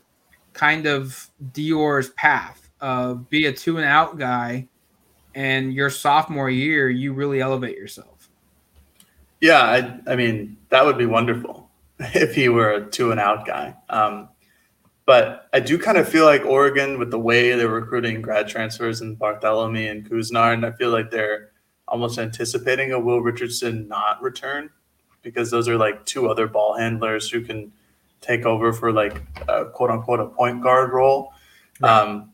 kind 0.53 0.87
of 0.87 1.29
Dior's 1.53 2.11
path 2.11 2.69
of 2.81 3.29
be 3.31 3.47
a 3.47 3.53
two 3.53 3.77
and 3.77 3.87
out 3.87 4.19
guy, 4.19 4.69
and 5.35 5.73
your 5.73 5.91
sophomore 5.91 6.51
year 6.51 6.89
you 6.89 7.13
really 7.13 7.41
elevate 7.41 7.77
yourself. 7.77 8.29
Yeah, 9.41 9.63
I, 9.63 10.13
I 10.13 10.17
mean 10.17 10.57
that 10.71 10.85
would 10.85 10.99
be 10.99 11.07
wonderful 11.07 11.71
if 12.01 12.35
he 12.35 12.49
were 12.49 12.73
a 12.73 12.87
two 12.87 13.11
and 13.11 13.21
out 13.21 13.47
guy. 13.47 13.75
Um, 13.89 14.29
but 15.07 15.49
I 15.55 15.61
do 15.61 15.79
kind 15.79 15.97
of 15.97 16.09
feel 16.09 16.25
like 16.25 16.45
Oregon, 16.45 16.99
with 16.99 17.11
the 17.11 17.19
way 17.19 17.55
they're 17.55 17.69
recruiting 17.69 18.21
grad 18.21 18.47
transfers 18.47 19.01
and 19.01 19.19
Barthelemy 19.19 19.91
and 19.91 20.09
Couisnard, 20.09 20.55
and 20.55 20.67
I 20.67 20.73
feel 20.73 20.91
like 20.91 21.11
they're 21.11 21.51
almost 21.89 22.19
anticipating 22.19 22.93
a 22.93 23.01
Will 23.01 23.21
Richardson 23.21 23.89
not 23.89 24.23
return 24.23 24.71
because 25.23 25.51
those 25.51 25.69
are 25.69 25.77
like 25.77 26.05
two 26.07 26.29
other 26.29 26.47
ball 26.47 26.77
handlers 26.77 27.29
who 27.29 27.41
can 27.41 27.73
take 28.21 28.45
over 28.45 28.73
for 28.73 28.93
like 28.93 29.23
a 29.49 29.67
quote 29.67 29.91
unquote 29.91 30.21
a 30.21 30.27
point 30.27 30.63
guard 30.63 30.93
role. 30.93 31.33
Right. 31.81 31.91
Um, 31.91 32.33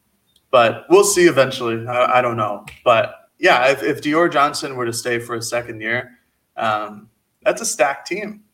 but 0.50 0.86
we'll 0.88 1.04
see 1.04 1.26
eventually. 1.26 1.86
I, 1.86 2.18
I, 2.18 2.22
don't 2.22 2.36
know. 2.36 2.64
But 2.84 3.30
yeah, 3.38 3.70
if, 3.70 3.82
if 3.82 4.00
Dior 4.00 4.32
Johnson 4.32 4.76
were 4.76 4.86
to 4.86 4.92
stay 4.92 5.18
for 5.18 5.34
a 5.34 5.42
second 5.42 5.80
year, 5.80 6.18
um, 6.56 7.08
that's 7.42 7.60
a 7.60 7.66
stacked 7.66 8.06
team. 8.06 8.44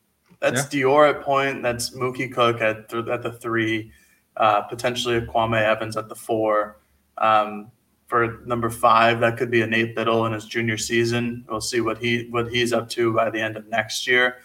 That's 0.40 0.72
yeah. 0.72 0.82
Dior 0.82 1.10
at 1.10 1.22
point. 1.22 1.62
That's 1.62 1.90
Mookie 1.90 2.32
Cook 2.32 2.60
at, 2.62 2.88
th- 2.88 3.08
at 3.08 3.22
the 3.22 3.32
three 3.32 3.92
uh, 4.36 4.62
potentially 4.62 5.16
a 5.16 5.20
Kwame 5.20 5.60
Evans 5.60 5.96
at 5.96 6.08
the 6.08 6.14
four. 6.14 6.80
Um, 7.18 7.70
for 8.10 8.40
number 8.44 8.68
five, 8.70 9.20
that 9.20 9.36
could 9.36 9.52
be 9.52 9.62
a 9.62 9.66
Nate 9.68 9.94
Bittle 9.94 10.26
in 10.26 10.32
his 10.32 10.44
junior 10.44 10.76
season. 10.76 11.44
We'll 11.48 11.60
see 11.60 11.80
what 11.80 11.98
he 11.98 12.26
what 12.30 12.52
he's 12.52 12.72
up 12.72 12.88
to 12.90 13.14
by 13.14 13.30
the 13.30 13.40
end 13.40 13.56
of 13.56 13.68
next 13.68 14.04
year. 14.04 14.38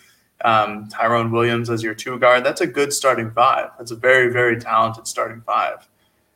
Um, 0.43 0.87
Tyrone 0.87 1.31
Williams 1.31 1.71
as 1.71 1.81
your 1.81 1.95
two 1.95 2.19
guard. 2.19 2.43
That's 2.43 2.61
a 2.61 2.67
good 2.67 2.93
starting 2.93 3.31
five. 3.31 3.71
That's 3.79 3.89
a 3.89 3.95
very 3.95 4.31
very 4.31 4.59
talented 4.59 5.07
starting 5.07 5.41
five. 5.41 5.89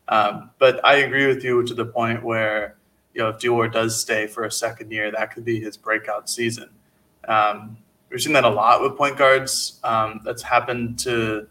Um, 0.07 0.49
but 0.57 0.83
I 0.83 0.95
agree 0.95 1.27
with 1.27 1.43
you 1.43 1.61
to 1.67 1.73
the 1.75 1.85
point 1.85 2.23
where 2.23 2.77
you 3.13 3.21
know 3.21 3.29
if 3.29 3.37
Dior 3.37 3.71
does 3.71 4.01
stay 4.01 4.25
for 4.25 4.45
a 4.45 4.51
second 4.51 4.91
year, 4.91 5.11
that 5.11 5.31
could 5.31 5.45
be 5.45 5.59
his 5.59 5.77
breakout 5.77 6.31
season. 6.31 6.71
Um, 7.27 7.77
we've 8.09 8.19
seen 8.19 8.33
that 8.33 8.43
a 8.43 8.49
lot 8.49 8.81
with 8.81 8.97
point 8.97 9.17
guards. 9.17 9.79
Um, 9.83 10.21
that's 10.25 10.41
happened 10.41 10.97
to 10.99 11.47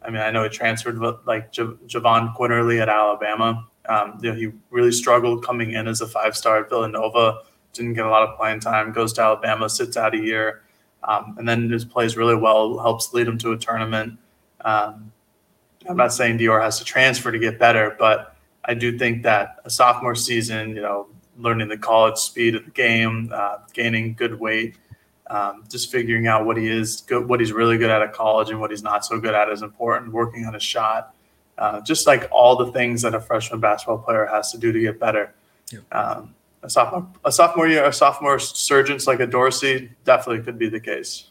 I 0.00 0.10
mean, 0.10 0.22
I 0.22 0.30
know 0.30 0.44
it 0.44 0.52
transferred 0.52 0.98
like 1.26 1.52
J- 1.52 1.64
Jahvon 1.86 2.34
Quinerly 2.34 2.80
at 2.80 2.88
Alabama. 2.88 3.66
Um, 3.88 4.18
you 4.22 4.30
know, 4.30 4.36
he 4.36 4.52
really 4.70 4.92
struggled 4.92 5.44
coming 5.44 5.72
in 5.72 5.88
as 5.88 6.00
a 6.00 6.06
five 6.06 6.36
star 6.36 6.62
at 6.62 6.68
Villanova. 6.68 7.40
Didn't 7.72 7.94
get 7.94 8.06
a 8.06 8.10
lot 8.10 8.28
of 8.28 8.36
playing 8.36 8.60
time. 8.60 8.92
Goes 8.92 9.12
to 9.14 9.22
Alabama, 9.22 9.68
sits 9.68 9.96
out 9.96 10.14
a 10.14 10.18
year, 10.18 10.62
um, 11.04 11.36
and 11.38 11.48
then 11.48 11.68
just 11.68 11.88
plays 11.88 12.16
really 12.16 12.36
well. 12.36 12.78
Helps 12.78 13.12
lead 13.12 13.26
him 13.26 13.38
to 13.38 13.52
a 13.52 13.56
tournament. 13.56 14.18
Um, 14.62 15.12
I'm 15.88 15.96
not 15.96 16.12
saying 16.12 16.38
Dior 16.38 16.62
has 16.62 16.78
to 16.78 16.84
transfer 16.84 17.32
to 17.32 17.38
get 17.38 17.58
better, 17.58 17.96
but 17.98 18.36
I 18.64 18.74
do 18.74 18.98
think 18.98 19.22
that 19.22 19.60
a 19.64 19.70
sophomore 19.70 20.14
season, 20.14 20.76
you 20.76 20.82
know, 20.82 21.08
learning 21.38 21.68
the 21.68 21.78
college 21.78 22.18
speed 22.18 22.54
of 22.54 22.64
the 22.64 22.70
game, 22.72 23.30
uh, 23.32 23.58
gaining 23.72 24.14
good 24.14 24.38
weight, 24.38 24.76
um, 25.28 25.64
just 25.70 25.90
figuring 25.90 26.26
out 26.26 26.44
what 26.44 26.56
he 26.56 26.68
is 26.68 27.02
good, 27.02 27.28
what 27.28 27.40
he's 27.40 27.52
really 27.52 27.78
good 27.78 27.90
at 27.90 28.02
at 28.02 28.12
college 28.12 28.50
and 28.50 28.60
what 28.60 28.70
he's 28.70 28.82
not 28.82 29.04
so 29.04 29.20
good 29.20 29.34
at 29.34 29.48
is 29.48 29.62
important. 29.62 30.12
Working 30.12 30.44
on 30.46 30.54
his 30.54 30.62
shot, 30.62 31.14
uh, 31.58 31.80
just 31.80 32.06
like 32.06 32.28
all 32.30 32.56
the 32.56 32.72
things 32.72 33.02
that 33.02 33.14
a 33.14 33.20
freshman 33.20 33.60
basketball 33.60 33.98
player 33.98 34.26
has 34.26 34.52
to 34.52 34.58
do 34.58 34.72
to 34.72 34.80
get 34.80 34.98
better. 34.98 35.34
Yeah. 35.70 35.80
Um, 35.92 36.34
a 36.62 36.70
sophomore, 36.70 37.08
a 37.24 37.32
sophomore 37.32 37.68
year, 37.68 37.84
a 37.84 37.92
sophomore 37.92 38.38
surgeons 38.38 39.06
like 39.06 39.20
a 39.20 39.26
Dorsey 39.26 39.90
definitely 40.04 40.44
could 40.44 40.58
be 40.58 40.68
the 40.68 40.80
case. 40.80 41.30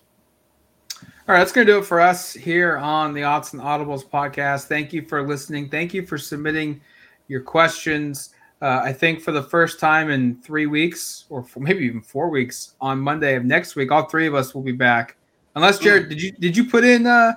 All 1.01 1.33
right, 1.33 1.39
that's 1.39 1.51
going 1.51 1.67
to 1.67 1.73
do 1.73 1.79
it 1.79 1.85
for 1.85 1.99
us 1.99 2.33
here 2.33 2.77
on 2.77 3.13
the 3.13 3.21
Autzen 3.21 3.61
Audibles 3.61 4.05
podcast. 4.05 4.67
Thank 4.67 4.93
you 4.93 5.01
for 5.01 5.27
listening. 5.27 5.69
Thank 5.69 5.93
you 5.93 6.05
for 6.05 6.17
submitting 6.17 6.79
your 7.27 7.41
questions. 7.41 8.29
Uh, 8.61 8.79
I 8.83 8.93
think 8.93 9.21
for 9.21 9.33
the 9.33 9.43
first 9.43 9.79
time 9.79 10.09
in 10.09 10.41
three 10.41 10.67
weeks, 10.67 11.25
or 11.29 11.45
maybe 11.57 11.85
even 11.85 12.01
four 12.01 12.29
weeks, 12.29 12.75
on 12.79 12.99
Monday 12.99 13.35
of 13.35 13.43
next 13.43 13.75
week, 13.75 13.91
all 13.91 14.05
three 14.05 14.25
of 14.25 14.35
us 14.35 14.55
will 14.55 14.61
be 14.61 14.71
back. 14.71 15.17
Unless 15.55 15.79
Jared, 15.79 16.07
did 16.07 16.21
you 16.21 16.31
did 16.31 16.55
you 16.55 16.65
put 16.65 16.83
in 16.83 17.05
uh, 17.05 17.33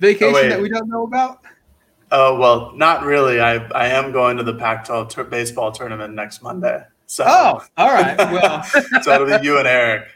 vacation 0.00 0.34
oh, 0.34 0.48
that 0.48 0.60
we 0.60 0.68
don't 0.68 0.88
know 0.88 1.04
about? 1.04 1.40
Oh 2.10 2.38
well, 2.38 2.72
not 2.74 3.04
really. 3.04 3.40
I 3.40 3.56
I 3.68 3.88
am 3.88 4.12
going 4.12 4.36
to 4.36 4.42
the 4.42 4.54
Pac-12 4.54 5.10
ter- 5.10 5.24
baseball 5.24 5.72
tournament 5.72 6.14
next 6.14 6.42
Monday. 6.42 6.84
So. 7.06 7.24
Oh, 7.26 7.64
all 7.76 7.92
right. 7.92 8.16
Well, 8.16 8.62
so 9.02 9.14
it'll 9.14 9.38
be 9.38 9.44
you 9.44 9.58
and 9.58 9.66
Eric. 9.66 10.08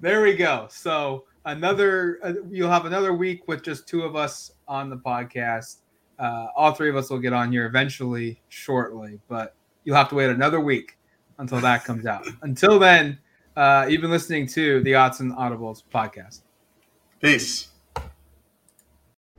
There 0.00 0.22
we 0.22 0.34
go. 0.34 0.66
So 0.70 1.24
another, 1.44 2.18
uh, 2.22 2.32
you'll 2.50 2.70
have 2.70 2.86
another 2.86 3.12
week 3.12 3.48
with 3.48 3.62
just 3.62 3.86
two 3.86 4.02
of 4.02 4.16
us 4.16 4.50
on 4.66 4.88
the 4.88 4.96
podcast. 4.96 5.76
Uh, 6.18 6.46
all 6.56 6.72
three 6.72 6.88
of 6.88 6.96
us 6.96 7.10
will 7.10 7.18
get 7.18 7.32
on 7.32 7.52
here 7.52 7.66
eventually, 7.66 8.40
shortly, 8.48 9.20
but 9.28 9.54
you'll 9.84 9.96
have 9.96 10.08
to 10.08 10.14
wait 10.14 10.30
another 10.30 10.60
week 10.60 10.96
until 11.38 11.60
that 11.60 11.84
comes 11.84 12.06
out. 12.06 12.26
Until 12.42 12.78
then, 12.78 13.18
uh, 13.56 13.86
you've 13.88 14.00
been 14.00 14.10
listening 14.10 14.46
to 14.48 14.82
the 14.84 14.92
Autzen 14.92 15.36
Audibles 15.36 15.82
podcast. 15.92 16.40
Peace. 17.20 17.68